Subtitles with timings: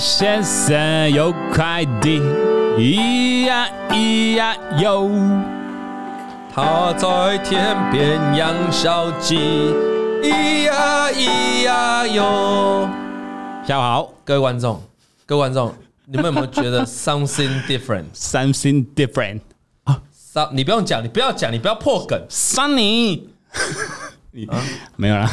[0.00, 2.20] 先生有快递，
[2.78, 5.10] 咿呀咿呀哟，
[6.54, 9.36] 他在天边养小鸡，
[10.22, 12.88] 咿呀咿呀哟。
[13.66, 14.82] 下午好，各位观众，
[15.26, 15.74] 各位观众，
[16.06, 19.40] 你们有没有觉得 something different？something different
[19.84, 20.00] 啊？
[20.50, 22.18] 你不用讲，你不要讲，你不要破梗。
[22.30, 23.24] Sunny，
[24.48, 24.56] 啊，
[24.96, 25.30] 没有啦。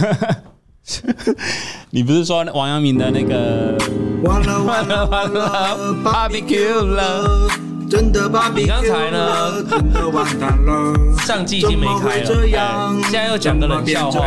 [1.92, 3.78] 你不是说王阳明的那个
[4.24, 7.50] 完了 完了完了 barbecue 了，
[7.90, 9.64] 真的 barbecue 你刚才呢？
[9.70, 10.94] 真的完蛋了，
[11.26, 14.26] 相机已经没开了，现在又讲个冷笑话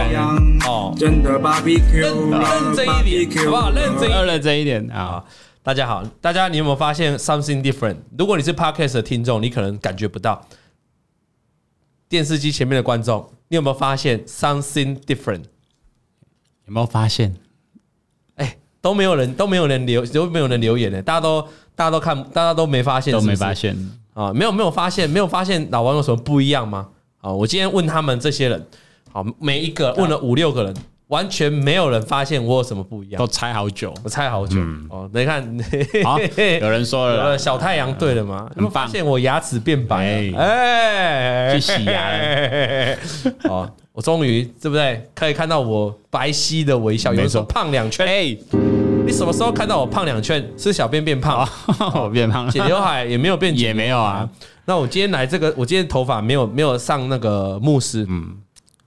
[0.66, 3.70] 哦，真的 barbecue 认真一点好不好？
[3.70, 5.24] 认真认真一点啊！
[5.62, 7.96] 大家好，大家你有没有发现 something different？
[8.18, 10.46] 如果你是 podcast 的听众，你可能感觉不到。
[12.08, 15.44] 电视机前面的观众，你有没有发现 something different？
[16.70, 17.34] 有没有发现？
[18.36, 21.02] 哎、欸，都没有人，都没有人留，都没有人留言呢。
[21.02, 21.42] 大家都，
[21.74, 23.76] 大家都看，大家都没发现都没发现
[24.14, 24.32] 啊？
[24.32, 26.86] 没有，没有发现，没有发现老王有什么不一样吗？
[27.22, 28.64] 啊，我今天问他们这些人，
[29.10, 30.72] 好，每一个问了五六个人，
[31.08, 34.60] 完全没有人发现我有什么不一样，都猜好久，我猜好久。
[34.60, 35.42] 嗯、哦，你看，
[36.04, 38.48] 好，有人说了，小太阳对了吗？
[38.54, 42.96] 很棒，发现我牙齿变白，哎，去洗牙了，
[43.50, 43.68] 哦。
[43.92, 45.08] 我终于对不对？
[45.14, 47.12] 可以看到我白皙的微笑。
[47.12, 48.36] 有人说胖两圈，哎，
[49.04, 50.48] 你什么时候看到我胖两圈？
[50.56, 51.46] 是小便变胖，
[51.94, 52.52] 我变胖了。
[52.52, 54.28] 剪刘海也没有变， 也没有啊。
[54.64, 58.36] 那我今天来这个，我今天头发没有没有上那个慕斯，嗯，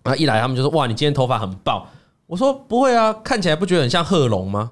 [0.03, 1.87] 然后一来他们就说哇，你今天头发很爆。
[2.25, 4.71] 我说不会啊，看起来不觉得很像贺龙吗？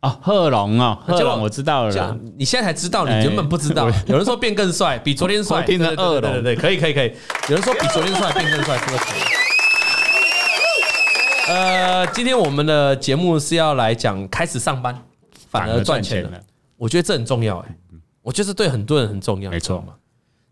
[0.00, 2.16] 哦，贺龙哦，贺龙我知道了。
[2.36, 3.90] 你现在才知道，你原本不知道。
[4.06, 5.60] 有人说变更帅，比昨天帅。
[5.62, 7.12] 变成贺龙，对对对，可以可以可以。
[7.48, 9.37] 有人说比昨天帅，变更帅，这个可以。
[11.48, 14.94] 呃，今天我们的节目是要来讲开始上班
[15.50, 16.38] 反而赚钱了。
[16.76, 17.74] 我觉得这很重要哎，
[18.20, 19.94] 我觉得对很多人很重要，没错嘛。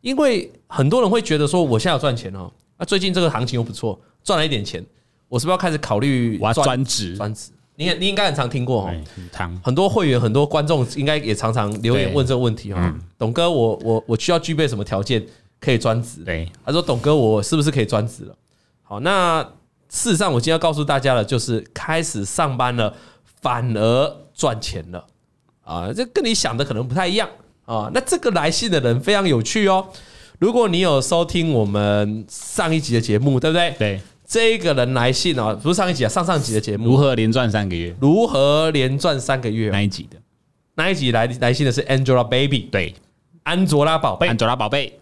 [0.01, 4.83] 因为很多人会觉得说，我现在要赚钱哦，那最近这个行情又不错，赚了一点钱，
[5.29, 7.15] 我是不是要开始考虑我要专职？
[7.15, 7.51] 专职？
[7.75, 12.99] 你你应该很常听过哈，很多会员、很多观众应该也常常留言问这个问题哈。
[13.19, 15.23] 董哥，我我我需要具备什么条件
[15.61, 16.25] 可以专职？
[16.25, 18.35] 对，他说，董哥，我是不是可以专职了？
[18.83, 19.47] 好，那。
[19.89, 22.95] 事实上，我今天要告诉大家的，就是开始上班了，
[23.41, 25.07] 反而赚钱了
[25.63, 25.93] 啊！
[25.95, 27.29] 这跟你想的可能不太一样
[27.65, 27.91] 啊。
[27.95, 29.89] 那这个来信的人非常有趣哦。
[30.39, 33.75] 如果你有收听我们上一集的节目，对不对？
[33.79, 37.95] 对，这个人来信哦，不是上一集啊，上上集的节目，如何连赚三个月？
[38.01, 39.71] 如何连赚三个月？
[39.71, 40.19] 那一集的？
[40.75, 42.95] 那一集来来信的是 Angelababy，对，
[43.45, 45.01] 安卓拉宝贝，安卓拉宝贝。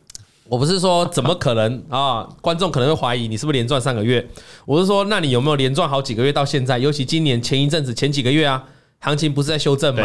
[0.48, 2.28] 我不是说怎么可能啊？
[2.40, 4.26] 观众可能会怀疑你是不是连赚三个月？
[4.66, 6.78] 我是说，那你有没有连赚好几个月到现在？
[6.78, 8.62] 尤其今年前一阵子、前几个月啊，
[9.00, 10.02] 行情不是在修正吗？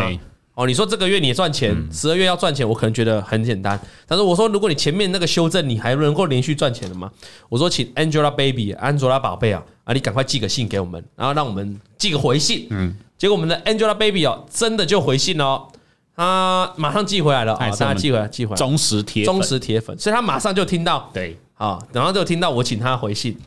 [0.55, 3.79] 哦，你说这个月你也赚钱，十二月要赚钱，我可能觉得很简单。
[4.05, 7.09] 但是我说，如果你前面那个修正你还能够连续赚钱的吗？
[7.47, 12.67] 我说，请 Angelababy 安卓拉宝贝啊啊，你赶快寄个信给我们，然后让我们寄个回信。
[12.71, 15.67] 嗯，结果我们的 Angelababy 哦，真的就回信哦。
[16.19, 17.69] 他马上寄回来了啊！
[17.69, 23.37] 大家寄回来，寄回来，忠实铁忠实铁粉，所以他马上就听到，对啊，然后就听到我请他回信。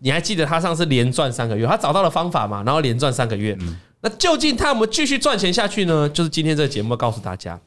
[0.00, 2.62] 你还记得他上次连赚三个月，他找到了方法嘛？
[2.64, 3.56] 然后连赚三个月，
[4.02, 6.06] 那究竟他有没有继续赚钱下去呢？
[6.10, 7.58] 就是今天这个节目告诉大家。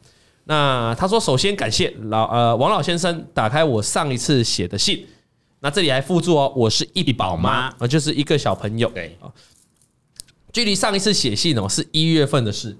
[0.43, 5.07] 那他说，首先感谢老呃王老先生打开我上一次写的信，
[5.61, 8.87] 那这里还附注哦，我是一宝妈啊，就是一个小朋友。
[8.89, 9.25] 对啊，
[10.53, 12.77] 距离上一次写信哦是一月份的事。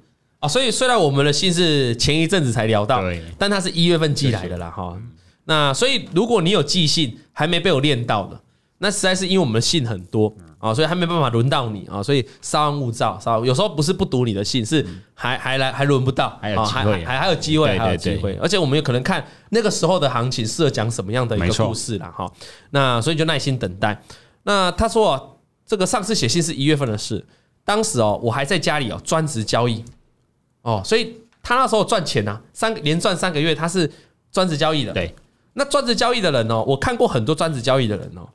[0.48, 3.02] 所以虽然我们的信是前一阵子才聊到，
[3.38, 4.98] 但它是一月份寄来的啦哈。
[5.46, 8.40] 那所以如果你有寄信还没被我练到的，
[8.80, 12.02] 那实在是因为我们的信很多啊，所以还没办法轮到你啊。
[12.02, 18.36] 所以稍安勿躁，稍有时候不是不读你的信，是还还来还轮不到，还有机会，还还有机会，还有机会。
[18.42, 22.30] 而且我们有可能看那个时候的行情适合讲什么样的一个故事啦哈。
[22.72, 24.02] 那所以就耐心等待。
[24.44, 27.24] 那他说这个上次写信是一月份的事，
[27.64, 29.86] 当时哦我还在家里哦专职交易。
[30.66, 33.90] 哦，所以他那时候赚钱呐，三连赚三个月，他是
[34.32, 34.91] 专职交易的。
[34.91, 35.14] 对，
[35.53, 38.28] 那专职交易的人哦，我看过很多专职交易的人哦，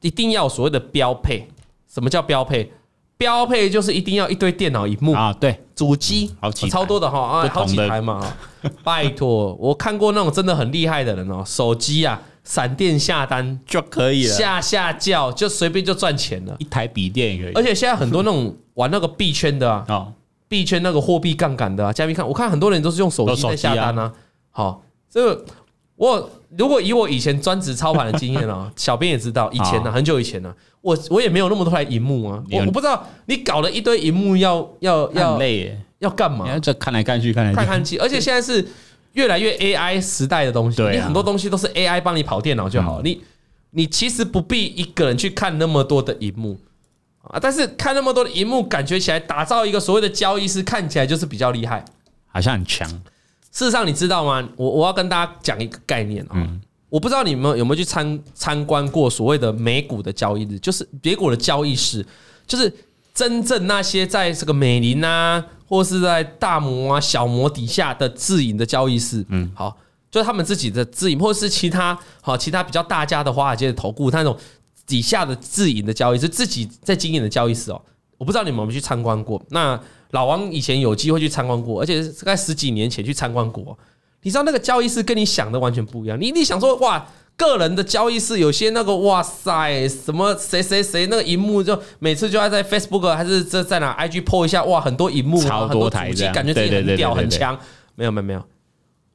[0.00, 1.48] 一定要所谓的标配。
[1.88, 2.72] 什么叫标配？
[3.16, 8.34] 标配就是一定要一堆电脑荧幕啊，对，主机好几超多的哈啊，好几台嘛。
[8.82, 17.52] 拜托，我看过那种真的很厉害的人哦，手机啊，闪电下单就可以了，下下叫就随便就赚钱了，一台笔电也可以。
[17.54, 20.08] 而且现在很多那种玩那个币圈的啊。
[20.50, 24.12] 币圈那个货币杠杆的啊，加密看，我看很多人都是用手机在下单啊。
[24.50, 25.44] 好，这个
[25.94, 36.58] 我如果以我以前专职操盘的经验啊， 小编也知道，以前呢，很久以前呢，我我也没有那么多台荧幕啊，我我不知道你搞了一堆荧幕要要要累，要干嘛？
[36.58, 38.66] 这看来看去，看来看看去，而且现在是
[39.12, 43.02] 越来越 AI 时代的东西，你很多东西都是 AI 帮你跑电脑就好了。
[43.04, 43.22] 你
[43.70, 46.58] 你其实不必一个人去看那么多的荧幕
[47.22, 51.84] 啊，但是看那么多的荧幕，感觉起来打造一个所谓的交易师，看起来就是比较厉害，
[52.28, 52.88] 好像很强。
[53.52, 54.48] 事实上，你知道吗？
[54.56, 56.48] 我我要跟大家讲一个概念啊，
[56.88, 62.04] 我不知道你们有没有去参参观过所谓的美股的交易日，就是美股的交易室，
[62.46, 62.72] 就是
[63.12, 69.76] 真正那些在这个美林啊，或是在大摩啊、小摩底下的自营的交易室，嗯，好。
[70.10, 74.36] 就是他们自己的自营，或者是其他好其他比较大家的华尔街的投顾，他那种
[74.90, 77.80] 底下的自营的交易，是自己在经营的交易室哦。
[78.18, 79.40] 我不知道你们有没有去参观过。
[79.50, 83.78] 那老王以前有机会去参观过，而且是在十几年前去参观过。
[84.22, 86.20] 你知道那个交易室跟你想的完全不一样。
[86.20, 87.06] 你你想说哇，
[87.36, 97.58] 个人的交易室有些那个哇塞，什么谁谁谁那个荧幕就每次就要在 Facebook 还是这在哪 IG po 一下哇，很多荧幕，超多台，很多主机，感觉自己很屌很强。
[97.94, 98.42] 没有没有没有。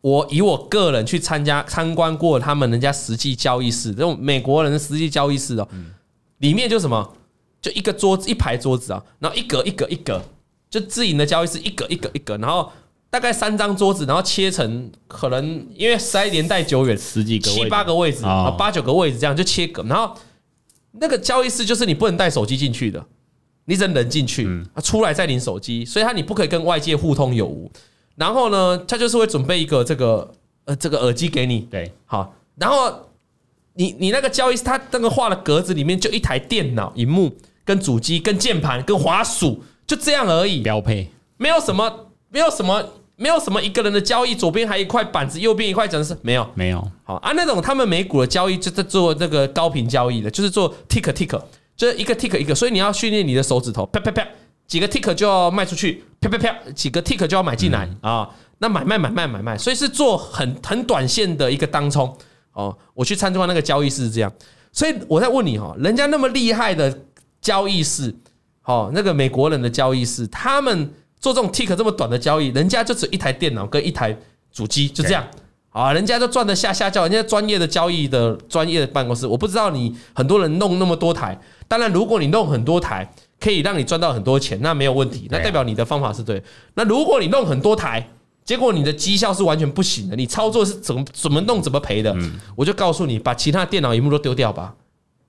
[0.06, 5.68] 我以我个人去参加参观过他们人家实际交易室，这种美国人的实际交易室哦，
[6.38, 7.18] 里面就什么，
[7.60, 10.22] 就一个桌子一排桌子啊，然后一格一格一格，
[10.70, 12.72] 就自营的交易室一格一格一格，然后
[13.10, 20.16] 大概三张桌子，然后切成可能因为塞年代久远，十几个七八个位置啊，八九个位置这样就切格，然后
[21.00, 23.04] 那个交易室就是你不能带手机进去的，
[23.66, 27.72] 你只能人进去，啊出来再领手机，所以它你不可以跟外界互通有无。
[28.16, 30.32] 然后呢，他就是会准备一个这个
[30.66, 32.34] 呃这个耳机给你，对，好。
[32.56, 33.10] 然后
[33.74, 37.36] 你你那个交易，他那个画的格子里面就一台电脑荧幕
[37.66, 42.82] 跟主机跟键盘跟滑鼠就这样而已，标配，没有什么没有什么
[43.18, 46.82] 没有什么一个人的交易，左边还有一块板子，右边一块整是没有没有。
[47.04, 51.42] 好啊，那种他们美股的交易就在做那个高频交易的，就是做 tick tick，
[51.76, 54.26] 就是一个 tick 一个，所以你要训练你的手指头，啪啪啪。
[54.68, 58.28] 几个 tick 就要卖出去，啪啪啪，几个 tick 就要买进来啊！
[58.58, 62.12] 那买卖买卖买卖，所以是做很很短线的一个当冲
[62.54, 62.76] 哦。
[62.94, 64.34] 我去参观那个交易室是这样，
[64.72, 67.02] 所以我在问你哈，人家那么厉害的
[67.42, 68.16] 交易室，
[68.64, 74.18] 哦，那个美国人的交易室，他们做这种 tick 这么短的交易，人家就只一台电脑跟一台
[74.52, 75.24] 主机，就这样
[75.70, 83.14] 啊，人家就赚得下下叫，人家专业的交易的专业的办公室，我不知道你很多人弄那么多台，当然如果你弄很多台。
[83.46, 86.42] 可以让你赚到很多钱，那没有问题，那代表你的方法是对。
[86.74, 88.10] 那如果你弄很多台，
[88.44, 92.16] 结果你的绩效是完全不行的，你操作是怎么怎么弄怎么赔的，
[92.56, 94.74] 我就告诉你，把其他电脑萤幕都丢掉吧。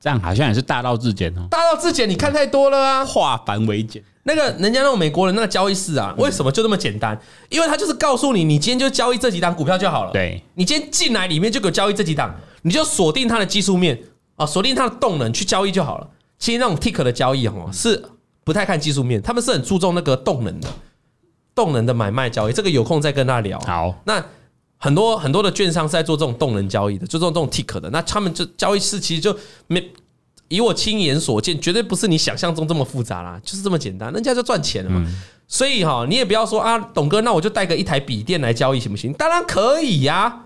[0.01, 1.47] 这样好像也是大道至简哦。
[1.51, 3.05] 大道至简，你看太多了啊。
[3.05, 7.21] 化繁为简，那个人家那种美国人那个交易室啊，为什么就这么简单？
[7.51, 10.13] 因为他就是告诉你，你今天就交易这几档股票就好了。
[10.13, 13.99] 对，你今天进来里面就给我交易这几档，你就锁定它的技术面
[14.37, 16.09] 啊，锁定它的动能去交易就好了。
[16.39, 18.03] 其实那种 tick 的交易哦，是
[18.45, 20.69] 不太看技术面，他们是很注重那个动能的，
[21.55, 22.53] 动能的买卖交易。
[22.53, 23.59] 这个有空再跟大家聊。
[23.61, 24.25] 好，那
[24.77, 27.89] 很多很多的券商是在做这种动能交易的，就做这种 tick 的。
[27.91, 29.37] 那他们就交易室其实就
[29.67, 29.91] 没，
[30.49, 35.05] 以我亲眼所见，绝对不是你想象中这么复杂啦，就是这么简单，人家就赚钱了嘛。
[35.49, 39.13] 所以哈，你也不要说啊，董哥，那我就带个一台笔电来交易行不行？
[39.15, 40.45] 当然可以呀，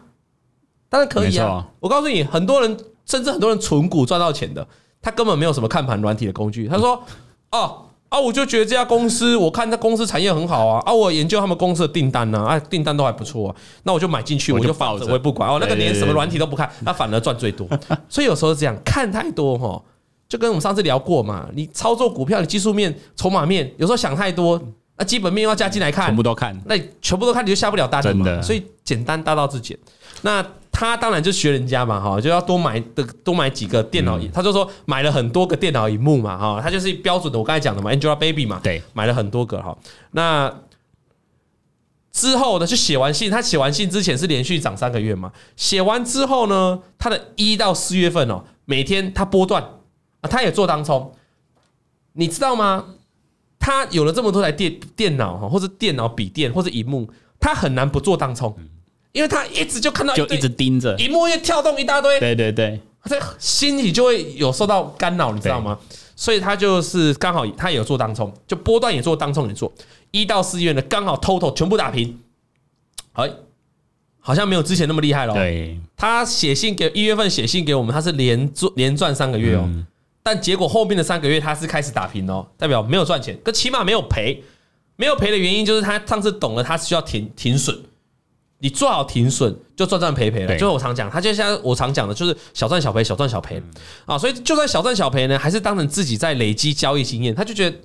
[0.89, 1.69] 当然可以啊。
[1.81, 4.67] 我告诉你，很多人甚至很多人存股赚到钱的。
[5.03, 6.69] 他根本没有什么看盘软体的工具。
[6.69, 7.03] 他说
[7.53, 15.59] ：“哦啊，我就觉得这家公司，我看他公司产业很好啊，啊，我研究他们公司的订单呢，啊，订单都还不错啊，那我就买进去，我就放着，我也不管哦。
[15.61, 17.69] 那个连什么软体都不看，他反而赚最多。
[18.11, 19.81] 所以有时候是这样，看太多哈，
[20.29, 24.61] 就跟我们上次聊过嘛，你操作股票的技术面、筹码面，有时候想太多，
[24.99, 28.43] 那基本面要加进来看，全部都看，那全部都看你就下不了单嘛。
[28.43, 29.79] 所以简单大道至简。
[30.23, 30.45] 那。
[30.73, 39.77] 他当然就学人家嘛，哈，就要多买的多买几个电脑，他就说买了很多个电脑荧幕嘛，哈，他就是标准的我刚才讲的嘛，Angelababy 嘛，对，买了很多个哈。
[40.13, 40.63] 那
[42.13, 49.63] 之后呢，就写完信，他写完信之前是连续涨三个月嘛，写完之后呢，他的一到四月份哦，每天他波段
[50.21, 51.13] 啊，他也做当冲，
[52.13, 52.87] 你知道吗？
[53.59, 58.57] 他有了这么多台电电脑哈，或者电脑笔电或者荧幕，他很难不做当冲。
[59.13, 65.79] 因为他一直就看到，就一直盯着，一幕也跳动一大堆，对对对，他心里就会有受到干扰，你知道吗？
[66.15, 69.73] 所以他就是刚好他也有做当冲，就波段也做当冲也做，
[70.11, 72.21] 一到四月的刚好 total 全部打平，
[73.15, 73.29] 哎，
[74.21, 75.35] 好像没有之前那么厉害了。
[75.35, 79.69] 对，他写信给一月份写信给我们，他是连做连赚三个月哦，
[80.23, 84.45] 但结果后面的三个月他是开始打平哦，代表没有赚钱，可起码没有赔，
[84.95, 87.77] 没有赔的原因就是他上次懂了，他需要停停损。
[88.63, 90.53] 你做好停损，就赚赚赔赔了。
[90.53, 93.61] 就是我常讲，他就像我常讲的，就是小赚小赔，小赚小赔
[94.05, 94.19] 啊。
[94.19, 97.35] 所以就算小赚小赔呢，还是当成自己在累积交易经验。
[97.35, 97.77] 他就觉得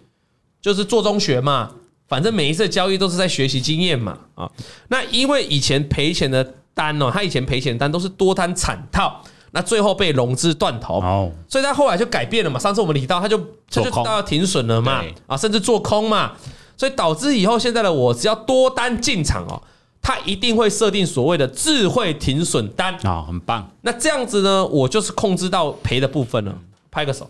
[0.62, 1.72] 就是做中学嘛，
[2.10, 4.52] 反正每一次交易都是在学习经验嘛啊。
[4.90, 11.00] 那因为以前赔钱的单哦，他以前赔钱的单都是多单惨套，那最后被融资断头，
[11.48, 12.60] 所以他后来就改变了嘛。
[12.60, 13.38] 上次我们提到，他就
[13.72, 16.34] 他就到要停损了嘛，啊，甚至做空嘛，
[16.76, 19.62] 所以导致以后现在的我只要多单进场哦。
[20.08, 23.68] 他一定会设定所谓的智慧停损单啊，很棒。
[23.82, 26.56] 那这样子呢，我就是控制到赔的部分了。
[26.92, 27.28] 拍个手，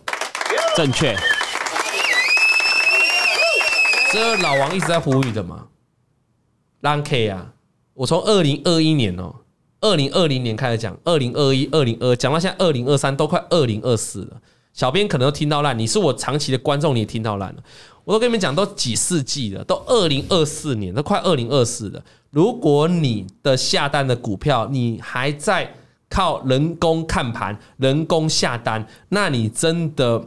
[0.76, 1.16] 正确。
[4.12, 5.68] 这老王一直在呼吁的嘛。
[6.82, 7.54] 让 K 啊，
[7.94, 9.34] 我从二零二一年哦，
[9.80, 14.42] 二零二零年开始讲，二零二一、二零二，讲到现在二零二三，都快二零二四了。
[14.74, 17.64] 小编可能都听到烂，你是我长期的观众，你也听到烂了。
[18.04, 22.04] 我都跟你们讲，都几世纪了，都二零二四年，都快二零二四了。
[22.36, 25.74] 如果你的下单的股票，你还在
[26.10, 30.22] 靠人工看盘、人工下单，那你真的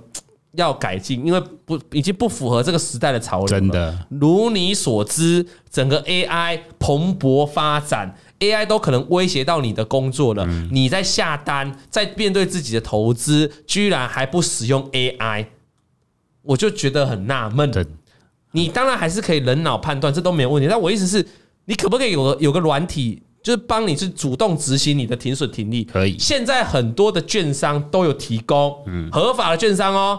[0.53, 3.49] 要改进，因为不已经不符合这个时代的潮流。
[3.49, 10.47] 真的，如你所知，整个 AI 蓬勃发展，AI 都可能威胁到你的工作了。
[10.73, 15.45] 你在下单，在面对自己的投资，居然还不使用 AI，
[16.41, 17.71] 我就觉得很纳闷。
[18.53, 20.67] 你当然还是可以人脑判断，这都没有问题。
[20.67, 21.27] 但我意思是。
[21.68, 25.84] 你可不可以有个有个软体，就是帮你是主动执行你的停损停利？
[25.84, 26.16] 可以。
[26.18, 30.18] 现在很多的券商都有提供，嗯，合法的券商哦。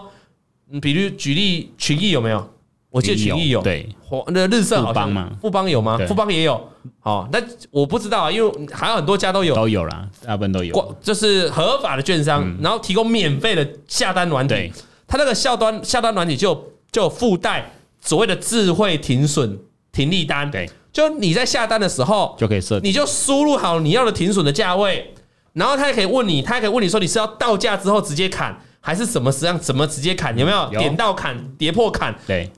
[0.70, 2.48] 嗯，比如举例群益有没有？
[2.88, 3.88] 我记得群益有，对。
[4.28, 5.30] 那日盛好像富邦吗？
[5.40, 5.98] 富邦有吗？
[6.06, 6.68] 富邦也有。
[7.00, 7.40] 好，那
[7.72, 10.96] 我不知道啊，因为还有很多家都有，都有啦，大部分都有。
[11.02, 14.72] 就是合法的券商，然后提供免费的下单软体。
[15.08, 19.58] 它那个下端下单软体就就附带所谓的智慧停损
[19.90, 20.48] 停利单。
[20.48, 20.70] 对。
[20.92, 25.14] 就你在下单的时候就可以设，你就输入好你要的停损的价位，
[25.52, 30.36] 然后他也可以问你，他也可以问你说你是要到价之后直接砍，还是什么实际上怎么直接砍？
[30.36, 32.14] 有没有点到砍、跌破砍？
[32.26, 32.50] 对，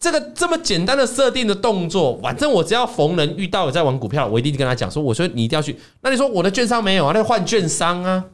[0.00, 5.78] 这个这么简单的设定的动作，反正我只要逢人遇到有在玩股票，我一定跟他讲说，我说你一定要去。
[6.00, 7.12] 那你说我的券商没有啊？
[7.14, 8.24] 那换券商啊？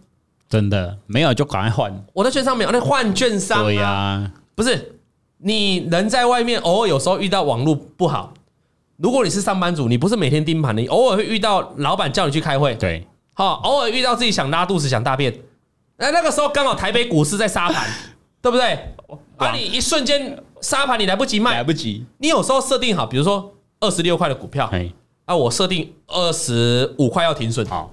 [0.48, 2.04] 真的没有就赶快换。
[2.12, 3.64] 我的券商没有，那换券商。
[3.64, 4.98] 对呀，不是
[5.38, 8.34] 你人在外面，偶尔有时候遇到网络不好。
[9.02, 13.04] 如果你是上班族，你不是每天盯盘的，你偶尔会遇到老板叫你去开会，对，
[13.34, 15.36] 好，偶尔遇到自己想拉肚子、想大便，
[15.96, 17.84] 那那个时候刚好台北股市在杀盘，
[18.40, 18.78] 对不对？
[19.38, 22.06] 啊，你一瞬间杀盘，你来不及卖，来不及。
[22.18, 24.70] 你有时候设定好，比如说二十六块的股票，
[25.24, 27.92] 啊，我设定二十五块要停损，好，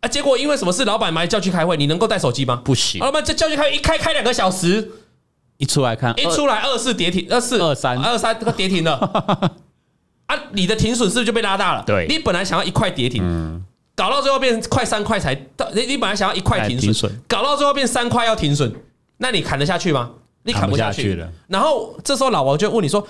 [0.00, 2.62] 啊，结果因为什么事，老板把你叫去开会，你能够带手机吗？
[2.64, 2.98] 不行。
[3.02, 4.90] 老板这叫去开会，一开开两个小时，
[5.58, 9.52] 一出来看，一出来二四跌停，二四二三二三这个跌停了。
[10.26, 11.84] 啊，你的停损是不是就被拉大了？
[11.86, 13.64] 对，你本来想要一块跌停，嗯，
[13.94, 15.68] 搞到最后变成快三块才到。
[15.72, 18.72] 你你本来想要一块停损，搞到最后变三块要停损，
[19.18, 20.10] 那你砍得下去吗？
[20.42, 21.28] 你砍不下去了。
[21.48, 23.04] 然后这时候老王就问你说：“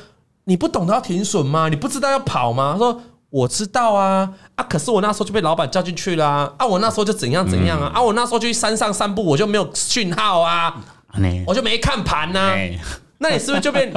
[0.45, 1.69] 你不懂得要停损吗？
[1.69, 10.75] 你不知道要跑吗？”他说：“我知道啊，啊，可是我那时候就被老板叫进去了啊，啊，我那时候就怎样怎样啊，啊，我那时候就去山上散步，我就没有讯号啊，
[11.47, 12.55] 我就没看盘呐。”
[13.19, 13.91] 那你是不是就变？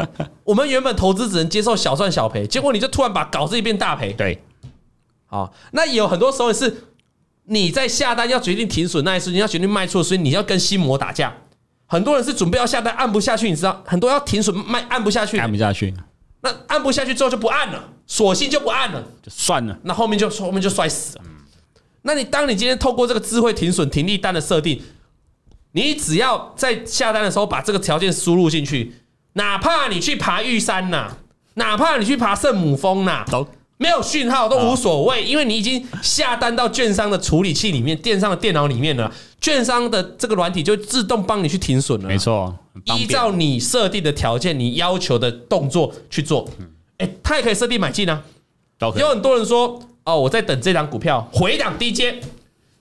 [0.50, 4.12] 我们原本投资只能接受小赚小赔，结果你就突然把搞自己变大赔。
[4.12, 4.42] 对，
[5.28, 6.86] 好，那有很多时候是
[7.44, 11.32] 你在下单要决定停损那一瞬间，要决定卖出，所以你要跟心魔打架。
[11.86, 15.94] 很多人是准备要下单按不下去，你知道，很多要停损卖按不下去，按不下去。
[16.42, 19.78] 那按不下去之后就不按了，索性就不按了，就算了。
[19.84, 21.24] 那后面就后面就摔死了。
[22.02, 24.82] 那你当你今天透过这个智慧停损停利单的设定，
[25.74, 28.96] 你只要在下单的时候把这个条件输入进去。
[29.34, 31.12] 哪怕你去爬玉山呐，
[31.56, 39.10] 哪怕你去爬圣母峰呐，都没有讯号都无所谓，因为你已经下单到券商的处理器里面，电商的电脑里面了，
[39.40, 42.08] 券商的这个软体就自动帮你去停损了。
[42.08, 46.50] 没错，依照你设定的条件，你要求的动作去做。
[46.98, 48.22] 哎，它也可以设定买进啊。
[48.98, 52.20] 有很多人说，哦，我在等这档股票回档低阶，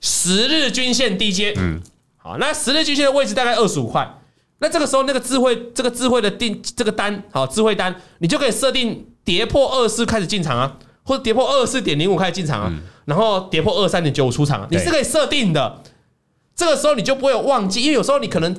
[0.01, 1.53] 十日均线低阶。
[1.57, 1.79] 嗯，
[2.17, 4.05] 好，那十日均线的位置大概二十五块。
[4.59, 12.73] 那这个时候，那个智慧这个智慧的定这个单，好，智慧单，你就可以设定跌破二四开始进场啊，或者跌破二四点零五开始进场啊，
[13.05, 15.81] 然后跌破二三点九五出场啊，你是可以设定的。
[16.55, 18.53] 这个时候你就不会有忘记，因为有时候你可能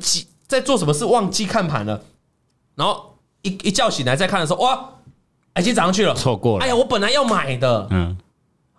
[0.48, 2.02] 在做什么事忘记看盘了，
[2.76, 4.92] 然后一一觉醒来再看的时候，哇，
[5.58, 6.64] 已经涨上去了，错过了。
[6.64, 8.16] 哎呀，我本来要买的，嗯，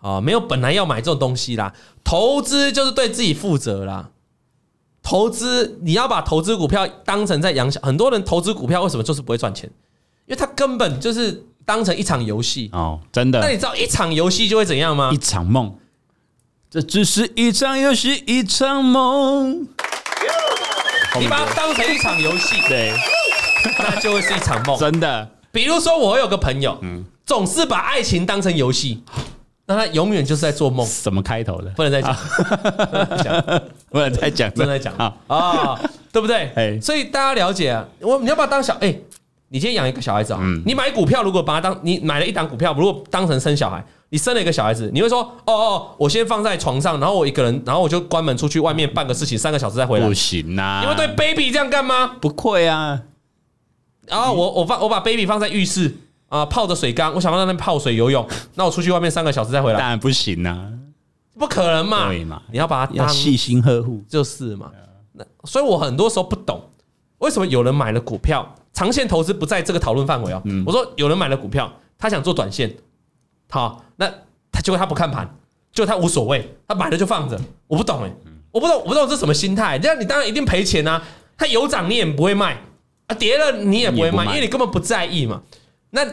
[0.01, 1.71] 啊，没有本来要买这种东西啦，
[2.03, 4.09] 投资就是对自己负责啦。
[5.03, 7.79] 投资，你要把投资股票当成在养小。
[7.81, 9.69] 很多人投资股票为什么就是不会赚钱？
[10.27, 13.39] 因为他根本就是当成一场游戏哦，真的。
[13.41, 15.09] 那你知道一场游戏就会怎样吗？
[15.11, 15.75] 一场梦，
[16.69, 19.67] 这只是一场游戏，一场梦。
[21.19, 22.93] 你把它当成一场游戏，对，
[23.79, 24.77] 那就会是一场梦。
[24.79, 29.03] 真的，比如说，我有个朋友，嗯，总是把爱情当成游戏，
[29.73, 30.85] 那他永远就是在做梦。
[30.85, 31.69] 什么开头的？
[31.71, 32.15] 不能再讲，
[33.89, 35.79] 不能再讲，不能再讲啊啊，
[36.11, 36.79] 对不对？
[36.81, 38.95] 所以大家了解啊，我你要不要当小哎。
[39.53, 50.79] 你今天养一个小孩子啊，你买股票，如果把它当你买了一档股票，如果当成生小孩，你生了一个小孩子，你会说哦哦，我先放在床上，然后我一个人，然后我就关门出去外面办个事情，三个小时再回来，不行呐！
[50.81, 52.15] 你会对 baby 这样干吗？
[52.21, 53.01] 不会啊。
[54.07, 55.93] 然后我我放我把 baby 放在浴室
[56.31, 60.71] 啊，泡着水缸，我想要在那边泡水游泳，那我出去外面三个小时再回来，当然不行啊，
[61.37, 62.41] 不可能嘛，对嘛？
[62.53, 64.71] 你要把它要细心呵护，就是嘛。
[65.11, 66.61] 那所以我很多时候不懂，
[67.17, 68.55] 为什么有人买了股票。
[68.73, 70.41] 长线投资不在这个讨论范围哦。
[70.65, 71.69] 我说有人买了股票，
[71.99, 72.73] 他想做短线，
[73.49, 74.09] 好，那
[74.49, 75.29] 他结果他不看盘，
[75.73, 77.37] 就他无所谓，他买了就放着。
[77.67, 78.11] 我不懂哎，
[78.49, 79.77] 我不懂，我不懂这什么心态？
[79.77, 81.03] 这样你当然一定赔钱啊。
[81.37, 82.63] 他有涨你也不会卖
[83.07, 85.41] 啊，跌了你也不会卖，因为你根本不在意嘛。
[85.91, 86.05] 那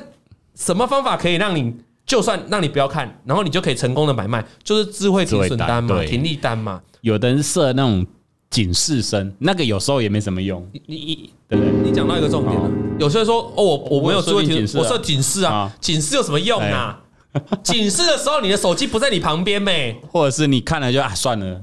[0.55, 1.75] 什么方法可以让你
[2.07, 4.45] 就算让你不要看，然后你就可以成功的买卖？
[4.63, 6.81] 就是智慧停损单嘛，停利单嘛。
[7.01, 8.07] 有的人设那种。
[8.51, 10.67] 警示声，那个有时候也没什么用。
[10.73, 11.83] 你你对不对？
[11.83, 12.71] 你讲到一个重点了。
[12.99, 16.99] 有些人说哦，我我没有设定警示，我设警示啊，警示有什么用啊？
[17.63, 21.61] 警示的时候，你的手机不在你旁边呗，或者是你看了就啊算了，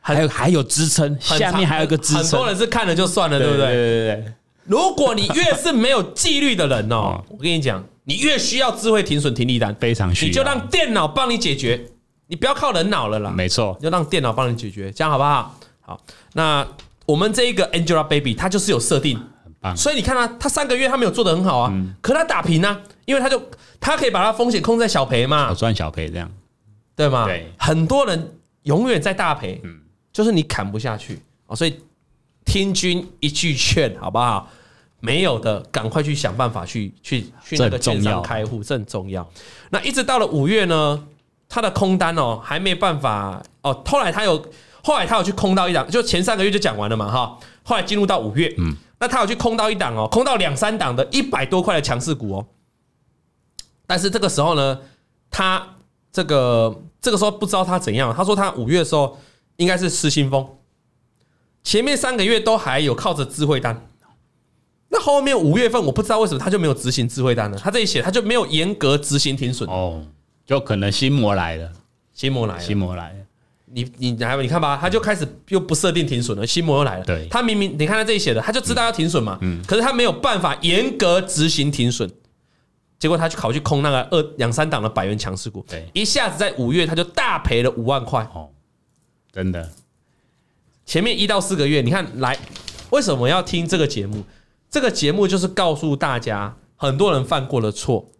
[0.00, 2.22] 还有还有支撑，下面还有一个支撑。
[2.22, 3.66] 很多人是看了就算了，对不对？
[3.66, 4.32] 对对对。
[4.64, 10.28] 如果你越是没有纪律的人哦，我跟你讲，你越需要智慧停损停利单，非常需要。
[10.28, 11.84] 你就让电脑帮你解决，
[12.28, 13.30] 你不要靠人脑了啦。
[13.30, 15.58] 没错，就让电脑帮你解决，这样好不好？
[15.80, 16.00] 好，
[16.34, 16.66] 那
[17.06, 19.76] 我们这一个 Angelababy，它就是有设定，很棒。
[19.76, 23.42] 所以你看啊，它三个月它没有做的很好啊，可它打平啊，因为它就
[23.80, 26.30] 它可以把它风险控制在小赔嘛，小赚小赔这样，
[26.94, 27.24] 对吗？
[27.26, 29.80] 对，很多人永远在大赔，嗯，
[30.12, 31.76] 就是你砍不下去啊，所以
[32.44, 34.48] 听君一句劝，好不好？
[35.00, 39.28] 没有的，赶快去想办法去去去那个券商开户，这很重要。
[39.70, 41.06] 那一直到了五月呢，
[41.48, 44.44] 他的空单哦还没办法哦，后来他有。
[44.84, 47.38] 后来他有去空到一档，就前三个月就讲完了嘛，哈。
[47.62, 52.46] 后来进入到五月，嗯，那他有去空到一档哦，空到两三档的一百多块的强势股哦。
[53.86, 54.76] 但是这个时候呢，
[55.30, 55.64] 他
[56.10, 59.16] 这个这个时候不知道他怎样，他说他五月的时候
[59.54, 60.44] 应该是失心疯，
[61.62, 63.88] 前面三个月都还有靠着智慧单，
[64.88, 69.68] 那后面五月份我不知道为什么他就没有执行智慧单了，他这里写他就没有严格执行停损。
[69.70, 70.04] 哦，
[70.44, 71.72] 就可能心魔来了，
[72.12, 73.16] 心魔来了，心魔来了。
[73.74, 77.04] 你你来吧，你看吧，他就开始又不设定停损了，心魔又来了。
[77.06, 82.10] 对，他明明你看他这里写的，他就知道要停损嘛，嗯，可是他没有办法严格执行停损，
[82.98, 88.28] 结果他去考去空那个二两三档的百元强势股，对，一下子在五月他就大赔了五万块。
[88.34, 88.50] 哦，
[89.32, 89.70] 真的。
[90.92, 92.38] 前面一到四个月，你看来
[92.90, 94.22] 为什么要听这个节目？
[94.70, 98.10] 这个节目就是告诉大家，很多人犯过的错。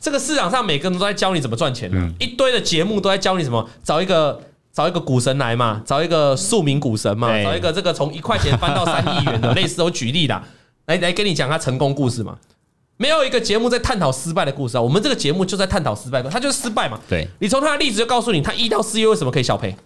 [0.00, 4.40] 这个市场上每个人都在教你怎么赚钱，嗯，一堆的节目都在教你什么，找一个。
[4.72, 10.42] 找一个股神来嘛，找一个庶民股神嘛，找一个这个从一块钱翻到三亿元的， 类似我举例的，
[10.86, 12.38] 来来跟你讲他成功故事嘛。
[12.96, 16.98] 没有一个节目在探讨失败的故事啊，我们这个节目就在探讨失败，他就是失败嘛。
[17.06, 19.76] 对，你从他的例子就告诉你，他一到四月为什么可以小赔？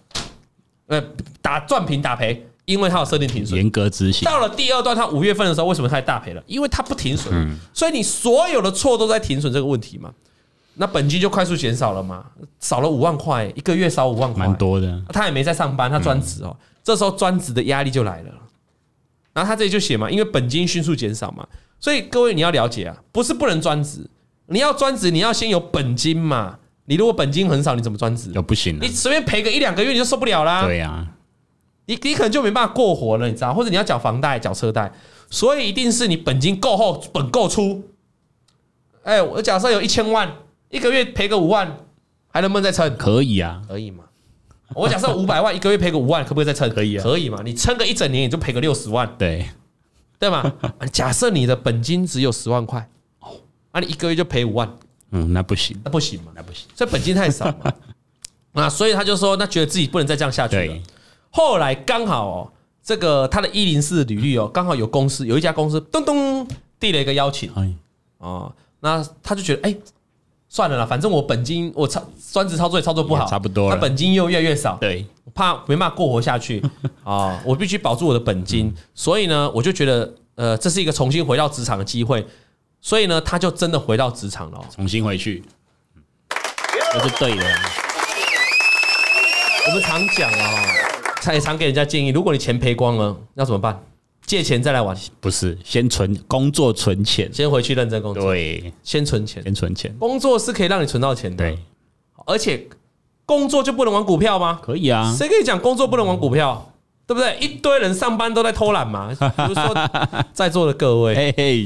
[0.87, 1.01] 呃，
[1.41, 4.25] 打赚平打赔，因为他有设定停损，严格执行。
[4.25, 6.43] 到了第二段，他五月份的时候为什么他大赔了？
[6.47, 10.13] 因为他不停损，所以你所有的错都在停损这个问题嘛。
[10.75, 12.23] 那本金就快速减少了嘛，
[12.59, 15.01] 少了五万块，一个月少五万块，蛮多的。
[15.09, 16.55] 他也没在上班，他专职哦。
[16.83, 18.31] 这时候专职的压力就来了。
[19.33, 21.45] 然后他这里就写嘛，因为本金迅速减少嘛，
[21.79, 24.09] 所以各位你要了解啊，不是不能专职，
[24.45, 26.59] 你要专职，你要先有本金嘛。
[26.87, 28.31] 你如果本金很少，你怎么专职？
[28.31, 28.83] 就不行了。
[28.83, 30.65] 你随便赔个一两个月你就受不了啦。
[30.65, 31.07] 对呀，
[31.85, 33.53] 你你可能就没办法过活了，你知道？
[33.53, 34.91] 或者你要缴房贷、缴车贷，
[35.29, 37.83] 所以一定是你本金够厚，本够粗。
[39.03, 40.33] 哎，我假设有一千万。
[40.69, 41.77] 一个月赔个五万，
[42.27, 42.97] 还能不能再撑？
[42.97, 44.03] 可以啊，可以嘛？
[44.75, 46.69] 我假设五百万， 一个月赔个五万，可不可以再撑？
[46.69, 47.41] 可以啊，可以嘛？
[47.41, 49.47] 你撑个一整年，你就赔个六十万，对
[50.19, 50.51] 对吗？
[50.91, 52.89] 假设你的本金只有十万块，
[53.21, 53.29] 哦，
[53.71, 54.69] 啊，你一个月就赔五万，
[55.11, 56.31] 嗯，那不行，那不行嘛？
[56.35, 57.73] 那不行，这本金太少嘛？
[58.53, 60.75] 那， 所以他就说，那觉得自己不能再这样下去了。
[61.29, 62.51] 后来刚好哦，
[62.83, 66.47] 这个他的一零四履历哦，刚好有公司有一家公司咚咚
[66.79, 67.73] 递了一个邀请，哎，
[68.17, 69.75] 哦，那他就觉得哎。
[70.49, 73.69] 算了啦，反正我本金我操专职操作也操作不好，差不多。
[73.69, 76.63] 那本金又越来越少，对，我怕没办法过活下去
[77.03, 78.73] 啊，我必须保住我的本金。
[78.95, 82.25] 所以呢，我就觉得呃，这是一个重新回到职场的机会。
[82.81, 85.43] 所以呢，他就真的回到职场了，重新回去，
[86.93, 87.45] 这是对的。
[89.67, 90.63] 我们常讲啊，
[91.21, 93.83] 他也常给人家建议，如果你钱赔光了，要怎么办？
[94.25, 98.23] 借钱再来玩，不是先存工作存钱，先回去认真工作。
[98.23, 99.93] 对，先存钱，先存钱。
[99.99, 101.37] 工作是可以让你存到钱的。
[101.37, 101.57] 对，
[102.25, 102.67] 而且
[103.25, 104.59] 工作就不能玩股票吗？
[104.61, 106.73] 可以啊，谁跟你讲工作不能玩股票？
[107.05, 107.37] 对不对？
[107.39, 109.07] 一堆人上班都在偷懒嘛。
[109.17, 109.89] 比如说
[110.33, 111.65] 在座的各位，嘿 嘿，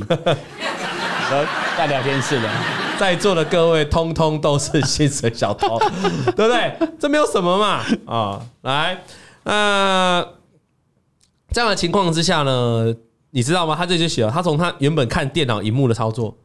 [1.77, 2.49] 在聊天室的，
[2.99, 5.79] 在座的各位，通通都是薪水小偷，
[6.35, 6.75] 对不对？
[6.99, 7.67] 这没有什么嘛。
[8.05, 9.01] 啊、哦，来，
[9.43, 10.27] 呃。
[11.53, 12.95] 这样的情况之下呢，
[13.31, 13.75] 你知道吗？
[13.77, 16.37] 他这就写了，他从他原本看电脑荧幕的操作，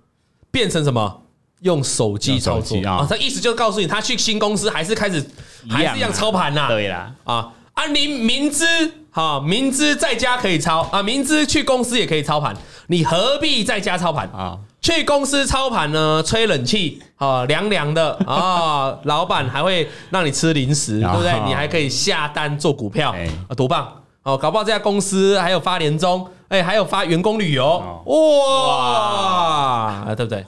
[0.51, 1.23] 变成什么？
[1.61, 3.07] 用手机操作啊！
[3.09, 5.25] 他意思就是告诉你，他去新公司还是开始
[5.71, 6.67] 还是一样操盘呐？
[6.69, 7.87] 对啦，啊啊！
[7.87, 8.67] 你明知
[9.13, 12.55] 哈，明知在家可以操啊，明知去公司也可以操盘，
[12.89, 14.59] 你何必在家操盘啊？
[14.87, 16.23] 去公司操盘呢？
[16.23, 21.33] 吹冷气啊，凉凉的啊， 老板还会让你吃零食，对不对？
[21.45, 23.13] 你还可以下单做股票
[23.49, 23.93] 啊，多棒！
[24.23, 30.47] 哦，搞不好这家公司还有发年终，哎，还有发员工旅游，哇，对不对？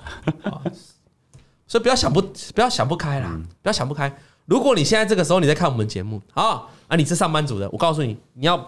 [1.66, 2.22] 所以不要想不，
[2.54, 4.16] 不要想不开啦，不要想不开。
[4.46, 8.64] 如果你现在这个时候你在看我们节目，啊啊，你是上班族的，我告诉你，你要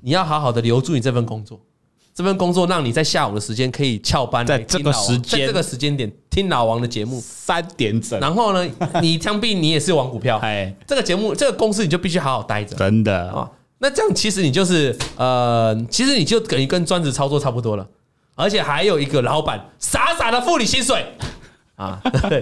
[0.00, 1.60] 你要好好的留住你这份工作，
[2.14, 8.20] 这份工作让你在下午的时间可以翘班，在这个时间，在这个时间点听老王的节目，三点整。
[8.20, 8.70] 然后呢，
[9.00, 13.50] 你枪毙你也是玩股票，哎，这个节目这个公司你就必须好好待着，真的啊。
[13.78, 17.86] 那这样其实你就是呃，其实你就等于跟专职操作差不多了，
[18.34, 21.04] 而且还有一个老板傻傻的付你薪水
[21.76, 21.98] 啊。
[22.28, 22.40] 对，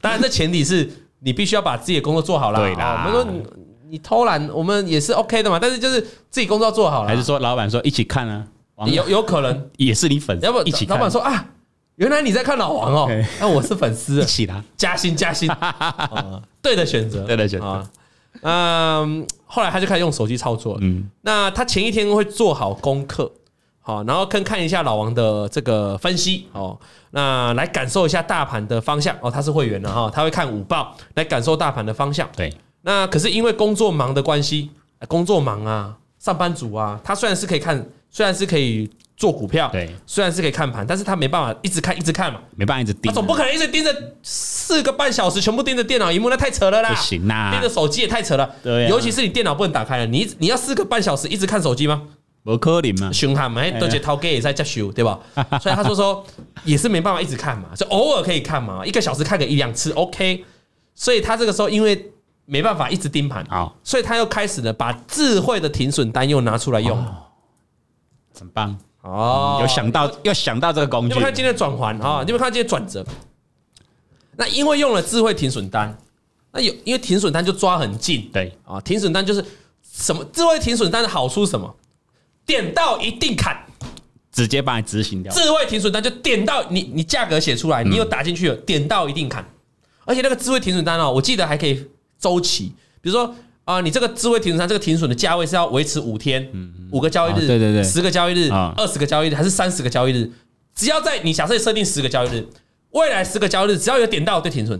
[0.00, 0.88] 当然这前提是
[1.20, 2.60] 你必须要把自己的工作做好了。
[2.60, 3.42] 对啦，我们说你，
[3.92, 5.58] 你偷懒，我们也是 OK 的嘛。
[5.58, 7.08] 但是就是自己工作要做好了。
[7.08, 8.46] 还是说老板说一起看啊？
[8.86, 9.70] 有有可能。
[9.76, 10.86] 也是你粉丝，要不一起。
[10.86, 11.46] 老板说啊，
[11.96, 13.08] 原来你在看老王哦，
[13.40, 15.50] 那我是粉丝，一起啦，加薪加薪。
[16.62, 17.88] 对的选择，对的选择。
[18.42, 19.26] 嗯。
[19.46, 23.30] 后来他就开始用手机操作，嗯，那他前一天会做好功课，
[23.78, 26.76] 好，然后看看一下老王的这个分析，哦，
[27.12, 34.70] 那来感受一下大盘的方向，哦，他是会员的哈，他会看午报来感受大盘的方向，对，那可是因为工作忙的关系，
[35.06, 38.88] 工作忙啊，上班族啊，他虽然是可以看，虽然是可以。
[39.16, 52.02] 做股票，对，虽然是可以看盘，但是他没办法一直看，一直看嘛，没办法一直盯，他总不可能一直盯着四个半小时，全部盯着电脑荧幕，那太扯了啦，不行啦，盯着手机也太扯了，对，尤其是你电脑不能打开了，你你要四个半小时一直看手机吗？
[52.42, 55.16] 不可能嘛，凶悍嘛，都觉得掏 gay 也在加修，对吧？
[55.62, 56.26] 所以他说说
[56.64, 60.44] 也是没办法一直看嘛，就偶尔可以看嘛，一个小时看个一两次 OK，
[60.96, 62.10] 所以他这个时候因为
[62.46, 67.06] 没办法一直盯盘啊，所以他又开始呢把智慧的停损单又拿出来用，
[68.38, 68.76] 很棒。
[69.02, 71.08] 哦，有想到，要想到这个工具。
[71.08, 73.04] 你们看今天转环啊，你们看今天转折。
[74.36, 75.96] 那因为用了智慧停损单，
[76.50, 79.44] 那有因为停损单就抓很近，对啊，停损单就是
[79.82, 80.24] 什么？
[80.32, 81.76] 智慧停损单的好处是什么？
[82.46, 83.56] 点到一定砍，
[84.32, 85.32] 直接把你执行掉。
[85.34, 89.46] 智慧停损单就点到你，你价格写出来，你又打进去了，点到一定砍。
[90.06, 91.86] 而且那个智慧停损单哦，我记得还可以
[92.18, 93.34] 周期，比如说。
[93.64, 96.50] 啊，你这个智慧停损单这个停损的价位是要维持五天，
[96.92, 100.30] 五个交易日，对对对，十个交易日，二十个交易日，还是三十个交易日？
[100.74, 102.46] 只要在你假设设定十个交易日，
[102.90, 104.78] 未来十个交易日只要有点到就停损，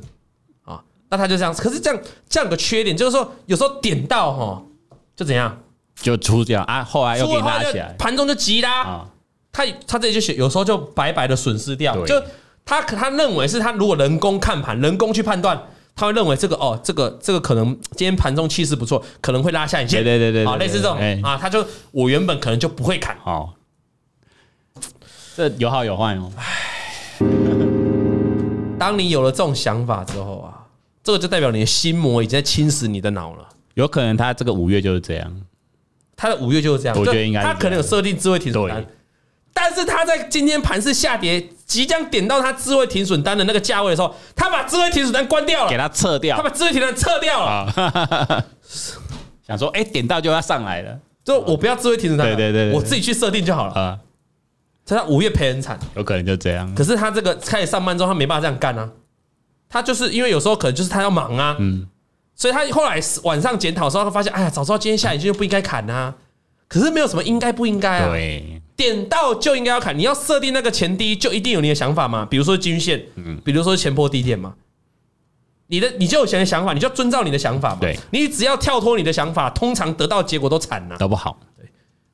[0.64, 1.54] 啊，那它就这样。
[1.54, 4.62] 可是这样这样有个缺点，就是说有时候点到哈，
[5.16, 5.62] 就怎样，
[5.96, 9.08] 就出掉啊，后来又给你拉起来，盘中就急啦，
[9.50, 12.22] 他他这里就写，有时候就白白的损失掉，就
[12.66, 15.58] 他他认为是他如果人工看盘，人工去判断。
[15.96, 20.02] 他会认为这个哦，这个这个可能今天盘中气势不错，可能会拉下影线。
[20.02, 23.16] 对对对对，啊，类似这种啊，他就我原本可能就不会砍。
[23.24, 23.50] 哦，
[25.36, 26.32] 这有好有坏哦。
[26.36, 27.20] 唉，
[28.78, 30.66] 当你有了这种想法之后啊，
[31.04, 33.48] 这个就代表你的心魔已经在侵蚀你的脑了。
[33.74, 35.42] 有可能他这个五月就是这样，
[36.16, 36.98] 他的五月就是这样。
[36.98, 38.84] 我觉得应该他可能有设定智慧停损单。
[39.52, 48.44] 但是他在今天盘势下跌，即将点到他智慧停损单的那个价位的时候，他把智慧停损单关掉了，给他撤掉，他把智慧停损单撤掉了，
[49.46, 53.72] 想说，哎，点到就要上来了，就我不要智慧停损单，对对对，我自己去设定就好了。
[53.74, 53.98] 啊。
[54.86, 56.74] 他五月赔很惨，有可能就这样。
[56.74, 58.90] 可是他这个开始上班之后，他没办法这样干啊，
[59.66, 61.88] 他就是因为有时候可能就是他要忙啊，嗯，
[62.36, 66.14] 所以他后来晚上检讨的时候，他发现，哎呀，早知道今天下影线就不应该砍啊。
[66.68, 68.60] 可是没有什么应该不应该啊，对。
[68.76, 72.26] 点到就应该要砍，你要设定那个前低，就一定有你的想法吗？
[72.28, 74.54] 比如说均线，嗯，比如说前波低点嘛，
[75.68, 77.78] 你的你就有前想法，你就遵照你的想法嘛。
[77.80, 81.38] 对，你只要跳脱你的想法，通常得到结果都惨了，都不好。
[81.56, 81.68] 对，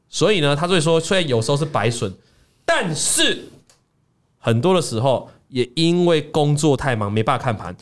[0.09, 2.12] 所以呢，他所以说，虽然有时候是白损，
[2.66, 3.49] 但是
[4.38, 7.75] 很多的时候也因为工作太忙，没办法看盘，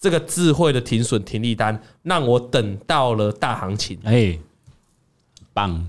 [0.00, 4.38] 这个智慧的停损停利单让我等到了大行情，哎，
[5.52, 5.86] 棒。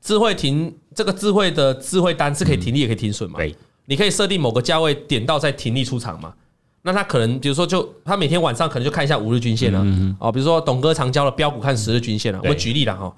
[0.00, 3.38] 智慧停这个智慧的智慧单是可以停利也可以停损嘛？
[3.38, 6.34] 对，你可以设定某个价位点到再停利出场嘛？
[6.82, 9.78] 那他可能比如说就他每天晚上可能就看一下五日均线了
[10.18, 13.14] 哦，比如说董哥常教的标股看十日均线了，我举例了哈。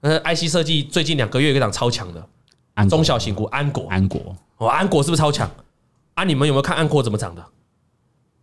[0.00, 5.48] 呃，IC 设计最近两个月有一档超强的中小型股安国，安国哦，安国是不是超强？
[6.14, 7.44] 啊，你们有没有看安国怎么涨的？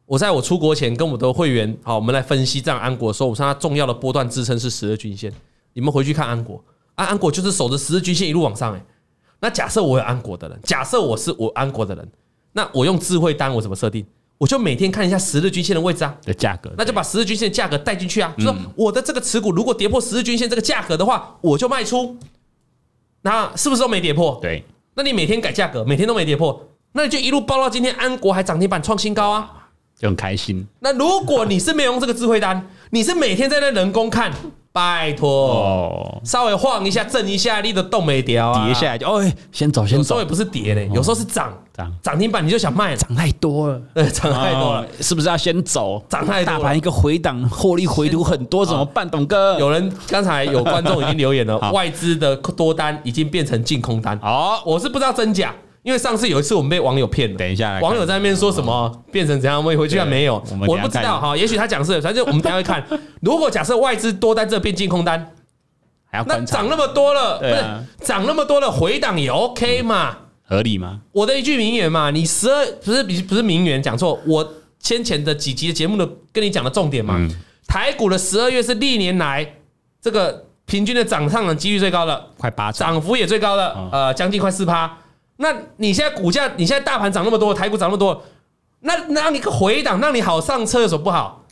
[0.05, 5.29] 我在我出国前跟我的会员好，我们来分析这样安国的时候，我说它重要的波段支撑是十日均线，
[5.73, 6.63] 你们回去看安国。
[6.97, 8.85] 啊，安国就是守着十日均线一路往上哎。
[9.39, 12.07] 那假设我有安国的人，假设我是我安国的人，
[12.53, 14.03] 那我用智慧单我怎么设定？
[14.39, 18.33] 我就每天看一下十日均线的位置啊的价格，那就把十日均线价格带进去啊。
[18.37, 22.17] 就说我的这个持股如果跌破十日均线这个价格的话，我就卖出。
[23.21, 24.37] 那是不是都没跌破？
[24.41, 24.63] 对。
[24.95, 30.65] 那你每天改价格，每天都没跌破，那你就一路抱到今天安国还涨停板创新高啊，就很开心。
[30.79, 34.31] 那如果你是没有用这个智慧单，你是每天在那人工看。
[34.77, 38.63] 拜托，稍微晃一下，震一下，你的动没掉啊？
[38.63, 39.19] 跌下来就哦，
[39.51, 39.97] 先走，先走。
[39.97, 45.99] 有时候也不是跌嘞，有时候是涨，涨涨停板你就想卖，涨太多了，对， 涨太多了，是不是要先走？
[46.07, 49.09] 涨太多，大盘一个回档，获利回吐很多，怎么办？
[49.09, 54.15] 董哥，有人刚才有观众已经留言了， 外资的多单已经变成净空单。
[54.21, 55.51] 哦，我是不知道真假。
[55.87, 59.63] 因为上次有一次我们被网友骗了，等一下，网友在那边说什么变成怎样？
[59.63, 60.33] 我回去看没有，
[60.67, 61.37] 我不知道哈。
[61.37, 62.85] 也许他讲是，反正我们等下会看。
[63.23, 65.31] 如果假设外资多单这变净空单，
[66.11, 70.17] 那涨那么多了，不是涨那么多了，回档也 OK 嘛？
[70.43, 70.99] 合理吗？
[71.13, 77.17] 我的一句名言嘛，你十二不是不是名言讲错，我先前的几集的节目的跟你讲的重点嘛。
[77.65, 79.53] 台股的十二月是历年来
[80.01, 84.97] 这个平均的涨上的几率最高的，快八成，涨幅也最高的，呃，将近快四趴。
[85.37, 88.23] 那你现在股价，你现在大盘涨那么多，台股涨那么多，
[88.81, 91.45] 那让你个回档，让你好上车有什么不好？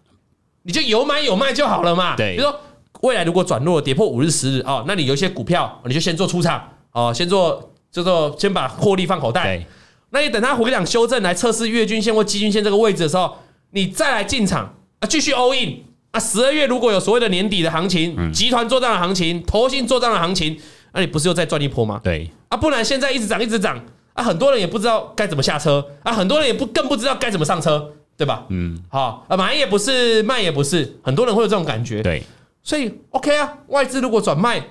[0.63, 2.15] 你就有买有卖就好了嘛。
[2.15, 2.60] 对，比如说
[3.02, 9.63] 未来如果转弱跌破五日十日哦，那你有一些股票，你就先做出场哦，先做就做先把获利放口袋。
[10.10, 13.38] 那你等它回档修正来测试月均线或季均线这个位置的时候，
[13.71, 16.19] 你再来进场啊，继续 all in 啊。
[16.19, 20.60] 十二月如果有所谓的年底的行情，集团做账的行情，投信做账的行情。
[20.95, 21.99] 那你不是又再赚一波吗？
[22.01, 23.77] 对啊，不然现在一直涨一直涨
[24.13, 28.45] 啊，很多人也不知道该怎么下车啊，很多人也不更不知道该怎么上车，对吧？
[28.47, 32.01] 嗯，好啊，买也不是，卖也不是，很多人会有这种感觉。
[32.01, 32.23] 对，
[32.63, 34.63] 所以 OK 啊，外资如果转卖，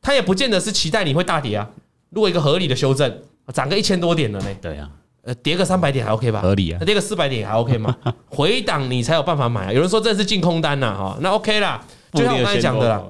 [0.00, 1.70] 他也不见得是期待你会大跌啊。
[2.10, 3.20] 如果一个合理的修正，
[3.54, 4.46] 涨个一千多点了呢？
[4.60, 4.90] 对啊，
[5.22, 6.40] 呃，跌个三百点还 OK 吧？
[6.40, 7.96] 合理啊，跌个四百点还 OK 吗？
[8.28, 9.72] 回档你才有办法买啊。
[9.72, 11.80] 有人说这是净空单呐，哈，那 OK 啦，
[12.12, 13.00] 就像我刚才讲的啦。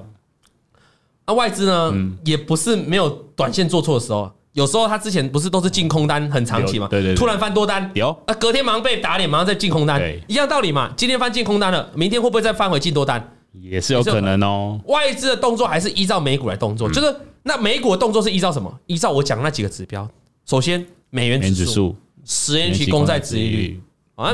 [1.25, 1.93] 那外资呢，
[2.25, 10.91] 也不是没有短线做错的时候，有时候他之前不是都是净空单很长期嘛，对对，突然翻多单，有啊，隔天马上被打脸，马上再净空单，一样道理嘛。
[10.97, 13.35] 今天翻净空单了，明天会不会再翻回净多单？
[13.53, 14.79] 也是有可能哦。
[14.85, 18.71] 外资的动作还是依照美股来动作，就是那美股的动作是依照什么？
[18.87, 20.07] 依照我讲那几个指标。
[20.45, 23.81] 首先，美元指数、十年期公债殖利率
[24.15, 24.33] 啊。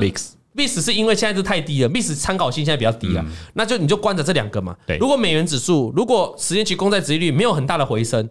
[0.59, 4.75] VIX 是因为现在是太低了，VIX 参考性现在比较低啊，那就你就关着这两个嘛。
[4.99, 8.29] 如果美元指数，如果十年期公债殖利率没有很大的回升，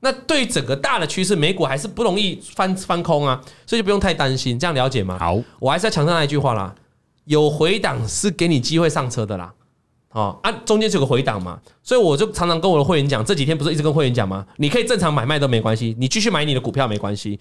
[0.00, 4.58] 那对于整个大的趋势，美股还是不容易翻翻空啊，所以就不用太担心。
[4.58, 5.18] 这样了解吗？
[5.18, 6.74] 好，我还是要强调那一句话啦，
[7.26, 9.52] 有回档是给你机会上车的啦。
[10.12, 14.44] 哦啊，中间是有个回档嘛，所以我就常常跟我的会员讲，这几天不是一直跟会员讲吗？
[14.56, 17.38] 你可以正常买卖都没关系，你继续买你的股票没关系，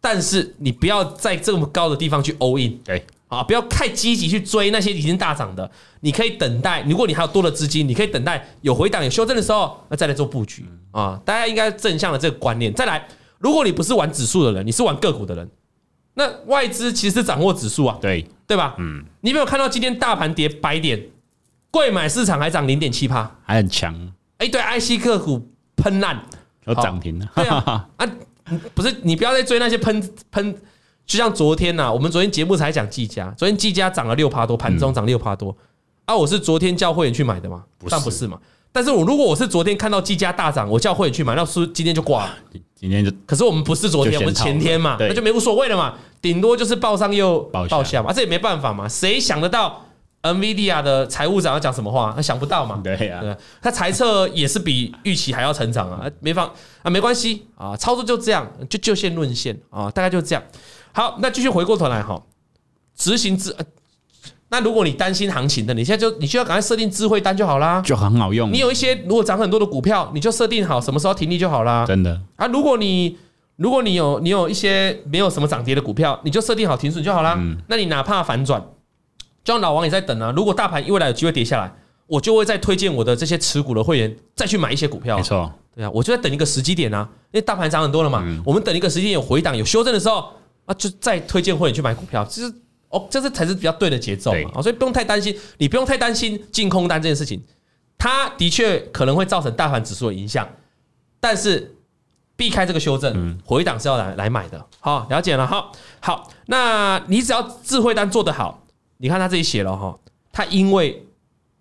[0.00, 2.76] 但是你不要在这么高的地方去 all in。
[2.84, 3.06] 对。
[3.28, 5.68] 啊，不要太积极去追那些已经大涨的，
[6.00, 6.82] 你可以等待。
[6.82, 11.20] 如果你还有多的资金，你可以等待有回档、有修正的时候，那再来做布局啊。
[11.24, 12.72] 大家应该正向的这个观念。
[12.72, 13.08] 再来，
[13.38, 15.50] 如果你不是玩指数的人，你是玩个股的人，
[16.14, 18.76] 那外资其实是掌握指数啊，对对吧？
[18.78, 21.02] 嗯，你有没有看到今天大盘跌百点，
[21.70, 24.12] 贵买市场还涨零点七趴，还很强。
[24.38, 26.22] 哎，对，IC 个股喷烂，
[26.66, 27.26] 有涨停了。
[27.34, 28.06] 对啊， 啊，
[28.74, 30.56] 不是你不要再追那些喷喷。
[31.06, 35.54] 就像昨天呐、啊，我们昨天节目才讲技嘉，昨天技嘉涨了六趴多，盘中涨六趴多。
[36.06, 37.64] 啊，我是昨天叫会员去买的嘛？
[37.88, 38.38] 但不是嘛？
[38.72, 42.34] 但是我如果我是昨天看到技嘉大涨，我叫会员去买，那是今天就挂了。
[42.74, 45.94] 今天就，可是我们不是昨天，我们前天嘛，那就没无所谓了嘛。
[46.20, 48.88] 顶多就是报上又报下嘛，这也没办法嘛。
[48.88, 49.84] 谁想得到
[50.22, 52.12] NVIDIA 的财务长要讲什么话？
[52.16, 52.80] 他想不到嘛。
[52.82, 53.22] 对呀，
[53.62, 56.50] 他财测也是比预期还要成长啊，没放
[56.82, 60.42] 啊，没关系啊，操作就这样，就就线论线啊，大概就这样。
[60.94, 62.22] 好，那继续回过头来哈，
[62.96, 63.54] 执行智。
[64.48, 68.52] 那如果你担心行情的，你现在就你需要赶快设定智慧单就好啦，就很好用。
[68.52, 71.84] 你有一些如果涨很多的股票，你就设定好什么时候停利就好啦。
[71.84, 73.18] 真的啊，如果你
[73.56, 77.34] 如果你有你有一些没有什么涨跌的股票，你就设定好停损就好啦。
[77.36, 78.64] 嗯，那你哪怕反转，
[79.42, 80.32] 就像老王也在等啊。
[80.36, 81.74] 如果大盘未来有机会跌下来，
[82.06, 85.16] 我就会再推荐我的这些持股的会员再去买一些股票。
[85.16, 90.30] 没错，对啊，我就在等一个时机点啊，因为大盘涨很多了嘛，嗯、我们等一个时机点有回档有修正的时候
[90.66, 92.52] 啊，就再推荐会员去买股票，其实
[92.88, 97.42] 哦，这是才是比较对的节奏嘛，对所以不用太担心，你不用太担心净空单这件事情，
[97.98, 100.48] 它的确可能会造成大盘指数的影响，
[101.20, 101.76] 但是
[102.36, 108.66] 避开这个修正，嗯、回档是要来来买的，好，了解了，好，好，那你只要智慧单做得好，
[108.98, 109.98] 你看他这里写了哈，
[110.32, 111.06] 他因为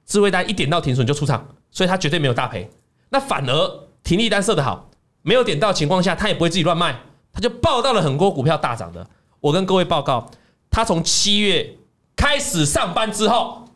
[0.05, 2.69] 智慧单一点到停损就出场，所以他绝对没有大赔，
[3.09, 3.79] 那反而。
[4.03, 4.89] 停利单设的好，
[5.21, 6.93] 没有点到情况下，他也不会自己乱卖，
[7.33, 9.05] 他就报到了很多股票大涨的。
[9.41, 10.29] 我跟各位报告，
[10.69, 11.75] 他从七月
[12.15, 13.67] 开始上班之后，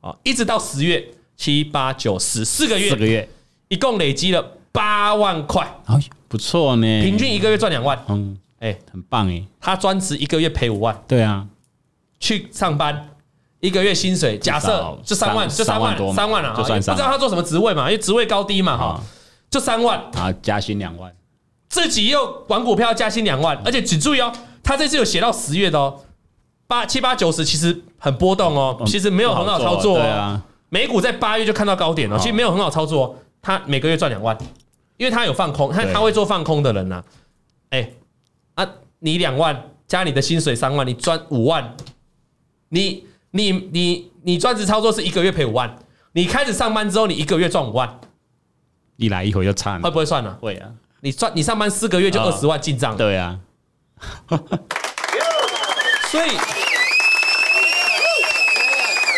[0.00, 3.28] 啊，一直到十月七八九十四个月，四个月，
[3.68, 11.46] 一共累积了八万块，哎，不错呢，平均一个月赚两万，嗯，哎，很棒哎，他专职一个月赔五万，对啊，
[12.18, 13.10] 去上班
[13.60, 19.00] 一个月薪水假设就三万，就三万，三万了，就算，不知道他做什么职位嘛，因为职位高低嘛，哈。
[19.50, 20.00] 就三万。
[20.14, 21.14] 啊，加薪两万，
[21.74, 24.32] 自己又玩股票加薪两万，而且请注意哦，
[24.62, 26.00] 他这次有写到十月的哦，
[26.68, 30.40] 八七八九十其实很波动哦，其实没有很好操作哦。
[30.68, 33.18] 美股在八月就看到高点了，其实没有很好操作。
[33.42, 34.38] 他每个月赚两万，
[34.98, 37.02] 因为他有放空，他他会做放空的人呐。
[37.70, 37.90] 哎
[38.54, 38.64] 啊，
[39.00, 41.74] 你两万加你的薪水三万，你赚五万，
[42.68, 45.76] 你你你你专职操作是一个月赔五万，
[46.12, 47.98] 你开始上班之后，你一个月赚五万。
[48.94, 50.38] 一来一回就差，会不会算呢？
[50.40, 50.70] 会啊，
[51.04, 53.38] 你赚你上班四个月就二十万进账，对啊，
[56.10, 56.30] 所以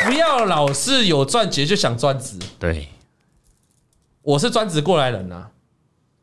[0.04, 2.36] 不要老是有赚钱就想专职。
[2.58, 2.88] 对，
[4.20, 5.48] 我是专职过来人啊，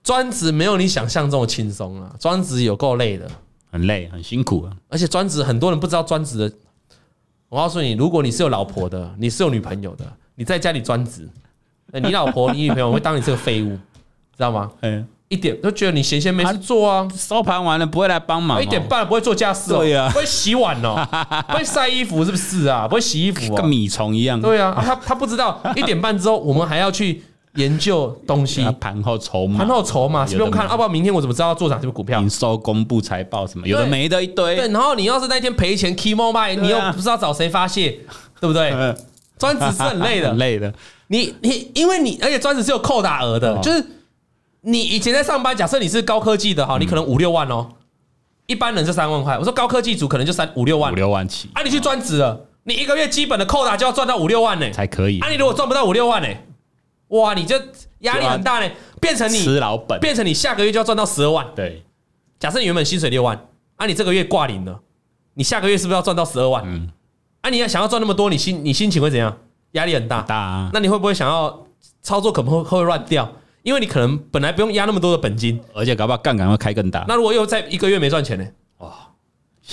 [0.04, 3.26] 专职没有你想象中的轻松啊，专职有够累的，
[3.72, 6.52] 很累很辛苦啊，而且专职很多人不知道专职的，
[7.48, 11.30] 我告诉你，如果你是有老婆的，你是有女朋友的，你在家里专职。
[11.94, 13.70] 你老婆、你女朋友会当你是个废物，
[14.36, 14.70] 知道吗？
[14.82, 19.80] 嗯，一点都觉得你闲闲没事做啊，收盘完了不会来帮忙，一点半不会做家事哦，
[20.14, 20.96] 不会洗碗哦，
[21.50, 22.88] 不会晒衣服是不是啊？
[22.88, 24.40] 不会洗衣服，跟米虫一样。
[24.40, 27.22] 对啊，他他不知道一点半之后我们还要去
[27.56, 32.22] 研究东西， 盘后筹码，盘后筹码是不用看，要不然明天我怎么知道要做涨什么股票？
[32.22, 34.56] 营收公布财报什么，有的没的一堆。
[34.56, 38.00] 对，然后你要是那天赔钱，key more 卖，你又不知道找谁发泄，
[38.40, 38.72] 对不对？
[39.38, 40.72] 专职是很累的，很累的。
[41.08, 43.86] 你你，因为你而且专职是有扣打额的，就是
[44.66, 47.68] 你以前在上班，假设你是高科技的哈，你可能五六万哦，
[48.48, 49.38] 一般人是三万块。
[49.38, 51.50] 我说高科技组可能就三五六万，五六万起。
[51.54, 55.20] 啊，你去专职了，你一个月基本的扣打就要赚到五六万呢，才可以。
[55.20, 56.30] 啊，你如果赚不到五六万呢，
[57.10, 57.62] 哇，你这
[58.00, 58.72] 压力很大呢，
[59.02, 61.46] 变成你吃老本，变成你下个月就要赚到十二万。
[61.54, 61.84] 对，
[62.40, 63.38] 假设你原本薪水六万，
[63.76, 64.80] 啊，你这个月挂零了，
[65.34, 66.64] 你下个月是不是要赚到十二万？
[66.66, 66.90] 嗯，
[67.42, 69.38] 啊，你要想要赚那么多，你心你心情会怎样？
[69.74, 71.60] 压力很大，大啊，那你会不会想要？
[72.02, 73.30] 操作可能会会乱掉，
[73.64, 77.06] 因为你可能本来不用压那么多的本金，而且搞不好杠杆会开更大。
[77.08, 78.46] 那如果又在一个月没赚钱呢？
[78.80, 78.94] 哇，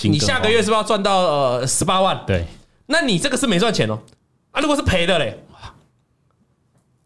[0.02, 2.22] 你下个月是不是要赚到呃十八万？
[2.24, 2.46] 对，
[2.86, 3.98] 那你这个是没赚钱哦。
[4.52, 5.36] 啊，如果是赔的嘞，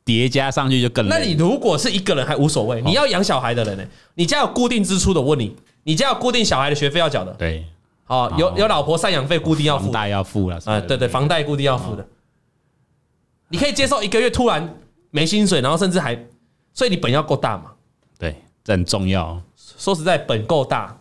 [0.05, 1.09] 叠加上去就更。
[1.09, 3.85] 那你如果是一个人还无所谓，你要养小孩的人呢？
[4.15, 5.21] 你家有固定支出的？
[5.21, 7.33] 我问你，你家有固定小孩的学费要缴的？
[7.33, 7.65] 对，
[8.09, 12.07] 哦，有有老婆赡养费固定要付，房贷要付了啊，对对，房贷固定要付的。
[13.49, 14.77] 你可以接受一个月突然。
[15.11, 16.13] 没薪水，然后甚至还，
[16.75, 17.71] 所以你本要够大嘛？
[18.19, 19.41] 对，这很重要。
[19.57, 20.99] 说实在，本够大，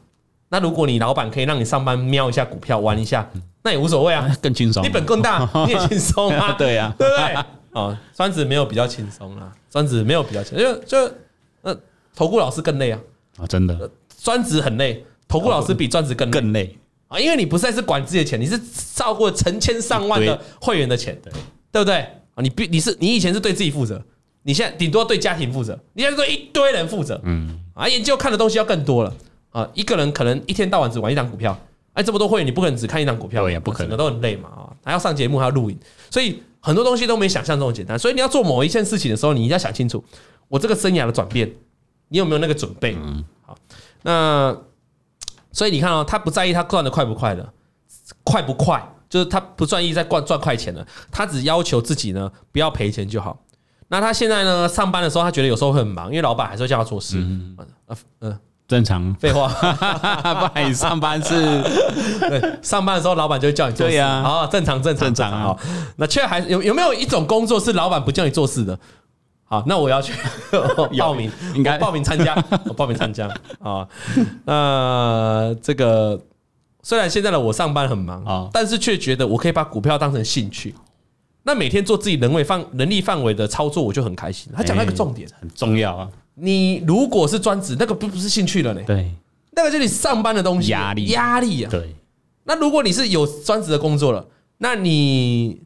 [0.50, 3.30] 那如果你老板可以让你上班瞄一下股票玩一下，
[3.64, 4.84] 那也无所谓啊， 更轻松。
[4.84, 7.46] 你本更大， 你也轻松啊， 对呀，对不对？
[7.74, 11.12] 哦，专职没有比较轻松啊，专职没有比较轻，就就
[11.64, 11.76] 呃，
[12.16, 13.00] 投顾老师更累啊，
[13.38, 13.90] 啊，真的，
[14.22, 16.78] 专职很累，投顾老师比专职更更累。
[17.08, 18.60] 啊，因为你不再是管自己的钱，你是
[18.96, 21.34] 照顾成千上万的会员的钱，对，
[21.72, 21.98] 对不对？
[22.36, 24.04] 啊，你必你是你以前是对自己负责，
[24.44, 29.14] 你现在顶多对家庭负责，你现在对一堆人负责，嗯，啊，研究看的东西要更多了
[29.52, 31.58] 啊，一个人可能一天到晚只玩一档股票，
[31.94, 35.78] 哎，这么多会员，你不可能只看一档股票，对，也不可能，都很累嘛，啊，还要上节目，还要录影，
[36.10, 40.04] 所以很多东西都没想象中的简单，所以你要做某一件事情的时候，你一定要想清楚，
[40.50, 41.50] 我这个生涯的转变，
[42.10, 42.96] 你有没有那个准备？
[43.02, 43.58] 嗯，好，
[44.02, 44.58] 那
[45.52, 47.54] 所以你看哦，他不在意他赚的快不快的，
[48.24, 48.90] 快不快？
[49.08, 53.40] 就是他不在意在赚赚快钱了，他只要求自己呢不要赔钱就好。
[53.94, 57.18] 那他现在呢上班的时候，他觉得有时候会很忙，因为老板还是会叫他做事。
[57.20, 57.56] 嗯
[58.22, 59.14] 嗯，正常。
[59.20, 59.48] 废话，
[60.34, 61.62] 不然你上班是？
[62.28, 63.94] 对，上班的时候老板就会叫你做事。
[63.94, 65.56] 对呀，好，正常正常正常啊。
[65.98, 68.80] 那却还有有没有一种工作是老板不叫你做事的？
[69.46, 70.12] 好，那我要去
[70.98, 72.36] 报名，应该报名参加，
[72.66, 73.28] 我报名参加
[73.60, 73.88] 啊。
[74.46, 76.20] 那这个。
[76.86, 80.76] 虽然现在的我上班很忙啊，但是却觉得我可以把股票当成兴趣。
[81.44, 84.52] 那每天做自己能为范能力范围的操作，我就很开心。
[84.56, 86.10] 他讲到一个重点，很重要啊。
[86.36, 88.82] 你如果是专职，那个不不是兴趣了呢？
[88.88, 89.12] 对，
[89.52, 91.08] 那个就是你上班的东西，压力。
[91.08, 91.70] 压力啊。
[91.70, 91.94] 对，
[92.46, 94.26] 那如果你是有专职的工作了，
[94.58, 95.62] 那你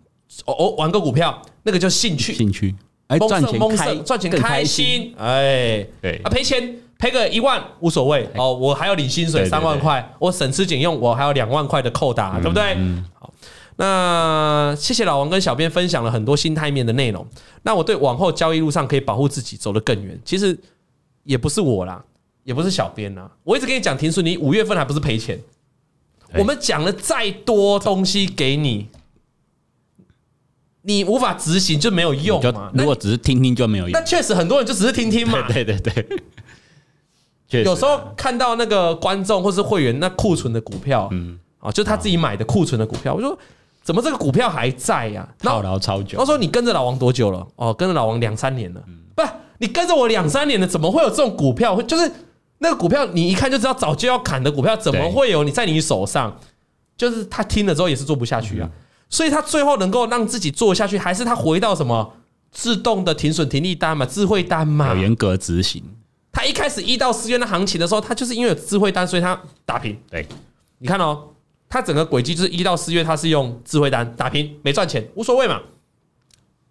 [0.46, 2.76] 哦哦玩个股票，那个叫兴趣，兴趣，
[3.08, 6.20] 哎，赚钱开赚钱开心，哎，对。
[6.24, 8.28] 啊，赔钱赔个一万无所谓。
[8.36, 12.76] 哦，我还要领薪水三万块，我省吃俭用，我还有两万块的扣打，对不对？
[13.78, 13.84] 好。
[13.86, 17.26] 那谢谢老王跟小编分享了很多心态面的内容。
[17.64, 20.58] 那我对往后交易路上可以保护自己走得更远，其实
[21.24, 22.04] 也不是我啦，
[22.44, 23.30] 也不是小编啦。
[23.44, 25.40] 我一直跟你讲停损，你五月份还不是赔钱？
[26.34, 28.88] 我们讲了再多东西给你，
[30.82, 32.72] 你无法执行就没有用嘛。
[32.74, 35.48] 如果只是听听就没有用，那确实很多人就只是听听嘛。
[35.54, 35.80] 对对
[37.50, 43.38] 对， 有时候看到那个观众或是会员那库存的股票，嗯，啊，就他自己买的库存的股票，我说。
[43.88, 45.26] 怎么这个股票还在呀？
[45.40, 46.18] 套牢超久。
[46.18, 47.48] 他说你跟着老王多久了？
[47.56, 48.84] 哦，跟着老王两三年了。
[49.16, 49.24] 不，
[49.60, 51.74] 你跟着我两三年了，怎么会有这种股票？
[51.74, 52.12] 会就是
[52.58, 56.38] 那个股票，你一看就知道早就要砍的股票，怎么会有你在你手上？
[56.98, 58.70] 就是他听了之后也是做不下去啊。
[59.08, 62.14] 所以他最后能够让自己做下去，还是他回到什么
[62.52, 65.82] 自动的停损停利单嘛，智慧单嘛，严格执行。
[66.34, 69.98] 他一开始一到四月的行情的时候，他就是因为有智慧单，所以他打平。
[70.12, 70.28] 对，
[70.80, 71.30] 你看哦。
[71.70, 75.62] 它整个轨迹就是一到四月，它是用智慧单打平，没赚钱无所谓嘛。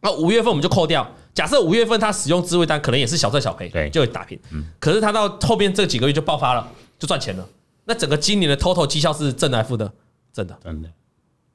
[0.01, 4.39] 那五月份我们就扣掉，假设五月份它使用智慧单，可能也是小赚小赔，对，就会打平。
[4.79, 6.67] 可是它到后边这几个月就爆发了，
[6.99, 7.47] 就赚钱了。
[7.85, 9.93] 那整个今年的 total 绩效是正的还是负的？
[10.33, 10.89] 正的，真的。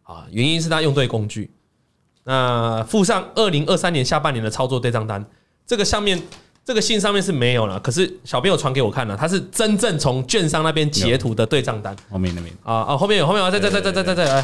[0.03, 1.51] 啊，原因是他用对工具。
[2.23, 5.25] 那附上二零二三年下半年的操作对账单，
[5.65, 6.21] 这个上面。
[6.64, 11.95] 这个信上面是没有了，可是小编有传给我看了，他是真正从券商那边截图的对账单。
[12.09, 14.41] 后面那边啊啊，后面有，后面有，再再再再再再再来，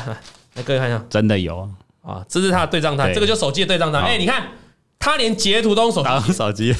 [0.55, 1.70] 来各位看一下，真的有。
[2.01, 4.01] 啊，这是他的对账单，这个就手机的对账单。
[4.01, 4.47] 哎，你看
[4.97, 6.74] 他连截图都用手机，手机，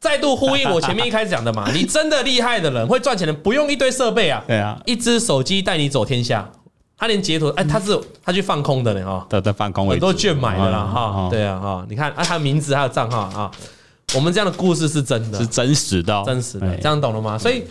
[0.00, 6.50] 再度呼应我前面一开始讲的嘛， 你真的厉害的人，会赚钱的，不用一堆设备啊，对啊，一只手机带你走天下。
[6.98, 13.50] 他连截图，哎，他是他去放空的呢啊，他在放空，很多券买的啦哈，对啊哈，你看啊，他名字还有账号啊。
[14.14, 17.38] 我们这样的故事是真的，是真实的，真实的，这样懂了吗？
[17.38, 17.64] 所以，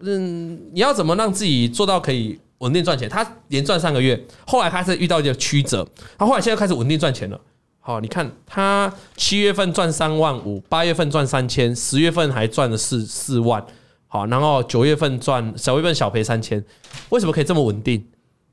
[0.00, 3.08] 嗯，你要怎么让自己做到可以稳定赚钱？
[3.08, 5.86] 他连赚三个月，后来开始遇到一个曲折，
[6.18, 7.40] 他后来现在开始稳定赚钱了。
[7.80, 13.64] 好，你看他七月份赚三万五，八月份赚三千，十月份还赚了四四万。
[14.06, 16.62] 好，然后九月份赚，小月份小赔三千。
[17.10, 18.04] 为什么可以这么稳定？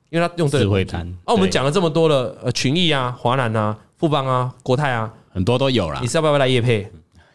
[0.10, 1.06] 因为他用对了智慧单。
[1.26, 6.00] 哦，我们讲了这么多了，呃，群益啊，华南啊，富邦啊，国泰啊，很多都有了。
[6.02, 6.90] 你是要不要来夜配？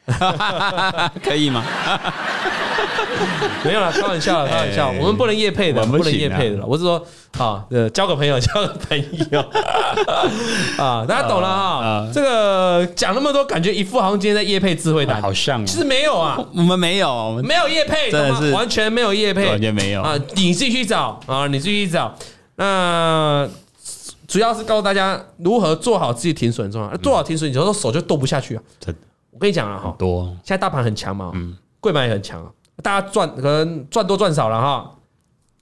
[1.22, 1.62] 可以吗？
[3.64, 4.90] 没有啦，开玩笑，开玩笑。
[4.98, 6.66] 我们不能夜配的，我们不能夜配的了。
[6.66, 7.00] 我是说，
[7.38, 8.98] 啊，交个朋友， 交个朋
[9.30, 9.40] 友
[10.78, 12.11] 啊，大家懂了啊。
[12.12, 20.18] 这个讲那么多，感觉一副好像今天在夜配智慧单，好像其实没有啊，我们没有，没有夜配，真的是完全没有夜配，完全没有啊。
[20.34, 22.12] 你自己去找啊，你自己去找。
[22.57, 23.48] 那
[24.33, 26.97] 主要是告诉大家如何做好自己停损，重要。
[26.97, 28.62] 做好停损，有时候手就动不下去啊。
[28.80, 29.01] 真的。
[29.30, 32.51] 我跟你讲啊，哈，多现在大盘很强嘛，嗯，贵买也很强，
[32.83, 34.91] 大家赚可能赚多赚少了哈。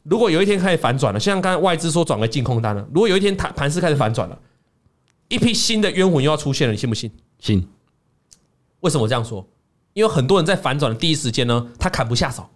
[0.05, 4.39] 如果有一天开始反转了，像刚才外资说转为净空单了，如果有一天盘盘势开始反转了，
[5.27, 7.11] 一批新的冤魂又要出现了，你信不信？
[7.41, 7.68] 信。
[8.83, 9.45] 为什么我这样说？
[9.95, 12.49] 因为很多人在反转的第一时间呢，他砍不下手，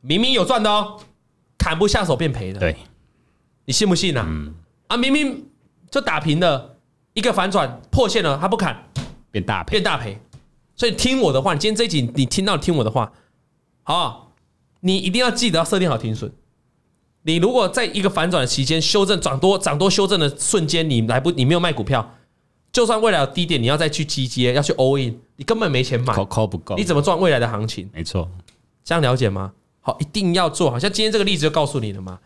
[0.00, 1.00] 明明有赚的哦，
[1.58, 2.60] 砍不下手变赔的。
[2.60, 2.76] 对，
[3.64, 4.24] 你信不信啊？
[4.28, 4.54] 嗯。
[4.90, 5.46] 啊，明明
[5.88, 6.76] 就打平的，
[7.14, 8.88] 一个反转破线了，他不砍，
[9.30, 10.20] 变大赔，变大赔。
[10.74, 13.12] 所以听我的话，你今天这一集你听到听我的话，
[13.84, 14.32] 好，
[14.80, 16.32] 你一定要记得要设定好停损。
[17.22, 22.16] 你如果在一个反转的期间修正涨多涨多修正的瞬间，你来不你没有卖股票，
[22.72, 27.88] 就算未来有低点，你要再去集结要去 all in，你根本没钱买，不够，你怎么赚未来的行情？
[27.94, 28.28] 没错，
[28.82, 29.52] 这样了解吗？
[29.82, 32.18] 好，一定要做好，像今天这个例子就告诉你了嘛。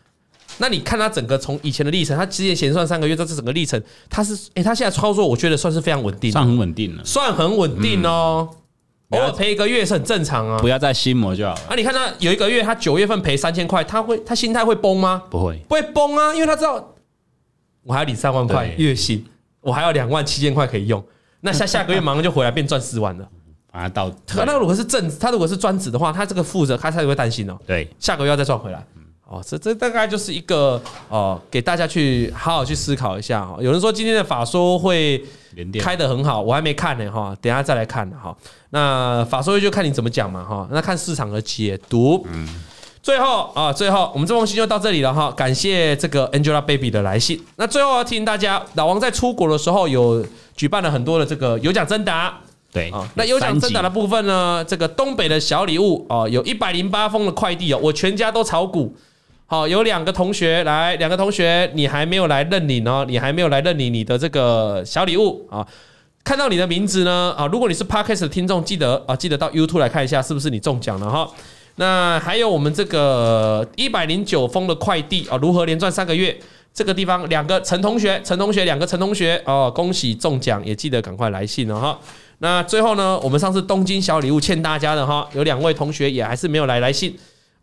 [0.58, 8.48] 那你看他整个从以前的历程，他之前先算三个月，这是整个历程，他是哎，他现在操作，我觉得算是非常稳定，算很稳定了，算很稳定哦。
[9.10, 11.60] 偶尔赔一个月是很正常啊，不要再心魔就好了。
[11.68, 15.22] 啊，你看他有一个月，他九月份赔三千块，他会他心态会崩吗？
[15.30, 16.94] 不会，不会崩啊，因为他知道
[17.82, 19.24] 我还要领三万块月薪，
[19.60, 21.04] 我还要两万七千块可以用，
[21.42, 23.28] 那下下个月马上就回来变赚四万了。
[23.70, 27.58] 啊，到他那如果是正，他如果是专职的话，他这个负责他才会担心哦。
[27.66, 28.84] 对，下个月要再赚回来。
[29.34, 33.56] 哦，这这大概就是一个哦，给大家去好好去思考一下哈。
[33.60, 35.20] 有人说今天的法说会
[35.80, 38.34] 开得很好，我还没看呢哈，等下再来看哈。
[38.70, 42.24] 那法说会就看你怎么讲嘛哈，那看市场的解读。
[42.30, 42.48] 嗯，
[43.02, 45.32] 最后啊，最后我们这封信就到这里了哈。
[45.32, 47.42] 感谢这个 Angelababy 的来信。
[47.56, 50.24] 那最后要提醒大家，老王在出国的时候有
[50.56, 52.38] 举办了很多的这个有奖征答。
[52.72, 53.08] 对啊。
[53.14, 58.94] 那有奖征答的部分呢，这个东北的小礼物哦，有一百零八封的快递哦，我全家都炒股。
[59.46, 65.66] 好，有两个同学来，两个同学你还没有来认领哦，你还没有来认领你的这个小礼物啊。
[66.24, 71.30] 看到你的名字呢啊，如果你是 Podcast 的听众，记得啊，记得到 YouTube 来看一下是不是你中奖了哈。
[71.76, 76.34] 那还有我们这个一百零九封的快递啊，如何连赚三个月？
[76.72, 81.98] 这个地方两个陈同学，陈同学两个陈同学哦，恭喜中奖，也记得赶快来信了哈。
[82.38, 87.14] 那最后呢，我们上次东京小礼物欠大家的哈，有两位同学也还是没有来来信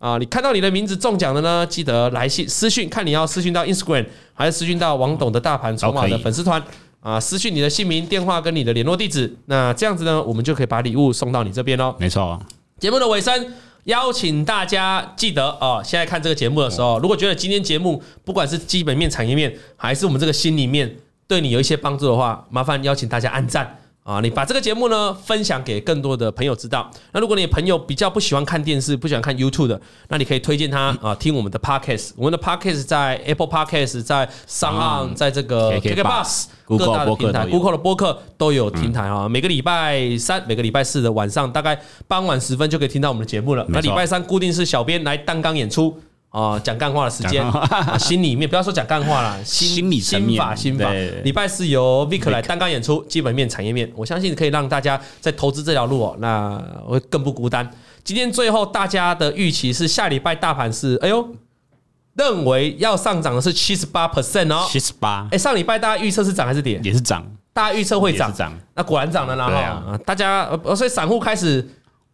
[0.01, 0.17] 啊。
[0.17, 6.61] 你看到你的名字中奖的呢，记得来信私讯，看你要私讯到 Instagram 还是私讯到王董的大盘筹码的粉丝团
[6.99, 9.33] 啊，私讯你的姓名、电话跟你的联络地址。
[9.45, 11.95] 那这样子呢，我们就可以把礼物送到你这边喽。
[11.97, 12.37] 没错，
[12.79, 13.53] 节目的尾声。
[13.85, 20.95] 邀请大家记得哦，现在看这个节目的时候，如果觉得今天节目不管是基本面、产业面，还是我们这个心里面
[21.27, 23.80] 对你有一些帮助的话，麻烦邀请大家按赞。
[24.03, 26.89] 啊，你把这个节目呢分享给更多的朋友知道。
[27.11, 29.79] 那如果你朋友比较不喜欢看电视，不喜欢看 YouTube 的，
[30.09, 32.11] 那你可以推荐他啊听我们的 Podcast。
[32.15, 39.29] 我们的 Podcast 在 Apple Podcast，在 SoundOn，在这个 KKBus 各大的平台，Google 的播客都有平台啊。
[39.29, 43.63] 每个礼拜三、每个礼拜四的晚上，大概傍晚时分就可以听到我们的节目了。
[43.69, 45.95] 那礼拜三固定是小编来担纲演出。
[46.31, 47.45] 哦，讲干话的时间，
[47.99, 50.89] 心里面不要说讲干话了，心理心法心法。
[51.25, 56.57] 礼拜四由 Vic 来单纲演出基本面、产业面，我相信可以让大家在投资这条路哦，那
[56.87, 57.69] 会更不孤单。
[58.05, 61.35] 今天最后大家的预期是下礼拜大盘是，哎呦，
[62.15, 65.27] 认为要上涨的是七十八 percent 哦，七十八。
[65.31, 66.79] 哎，上礼拜大家预测是涨还是跌？
[66.81, 68.33] 也是涨，大家预测会涨，
[68.73, 69.47] 那果然涨了啦。
[69.47, 71.67] 对啊，大家所以散户开始。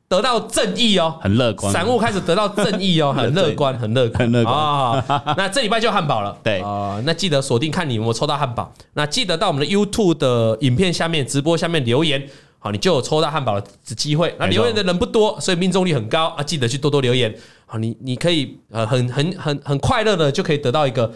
[0.09, 1.71] 得到正义哦，很乐观。
[1.71, 5.03] 散户开始得到正义哦， 很乐观，很乐观，很乐观啊！
[5.35, 8.71] 那这礼拜就汉堡了，对啊，那记得锁定看你有没有抽到汉堡。
[8.93, 12.25] 那记得到我们的 YouTube 的影片下面直播下面留言，
[12.59, 14.33] 好，你就有抽到汉堡的机会。
[14.39, 16.43] 那留言的人不多，所以命中率很高啊！
[16.43, 17.35] 记得去多多留言，
[17.65, 21.11] 好，你你可以呃很很很很快乐的就可以得到一个。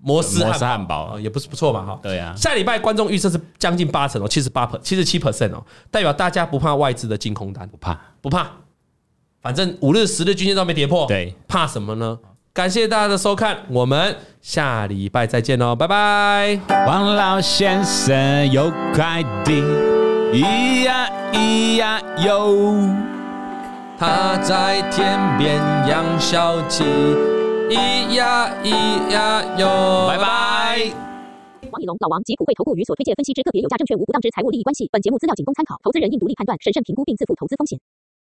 [0.00, 1.18] 摩斯汉堡。
[1.18, 2.34] 也不是不错嘛哈，对啊。
[2.36, 7.98] 下礼拜观众预测是将近八成哦，七十八 per 七十七 percent 哦，代表大家不怕外资的净空单，不怕。
[8.20, 8.46] 不怕，
[9.40, 12.18] 反正五日十日均线都没跌破，对，怕什么呢？
[12.52, 16.58] 感谢大家的收看，我们下礼拜再见喽，拜拜。
[16.88, 19.62] 王老先生有快递，
[20.32, 22.90] 咿呀咿呀哟，
[23.96, 27.37] 他在天边养小鸡。
[27.68, 30.90] 咿呀咿呀哟，拜拜。
[31.70, 34.88] 王以龙、老王及普惠投顾与所推荐分析之个别有价证券无不当之财务利益关系。
[34.90, 37.78] 本节目资料仅供参考，投资人应独立判断、审慎评估并自负投资风险。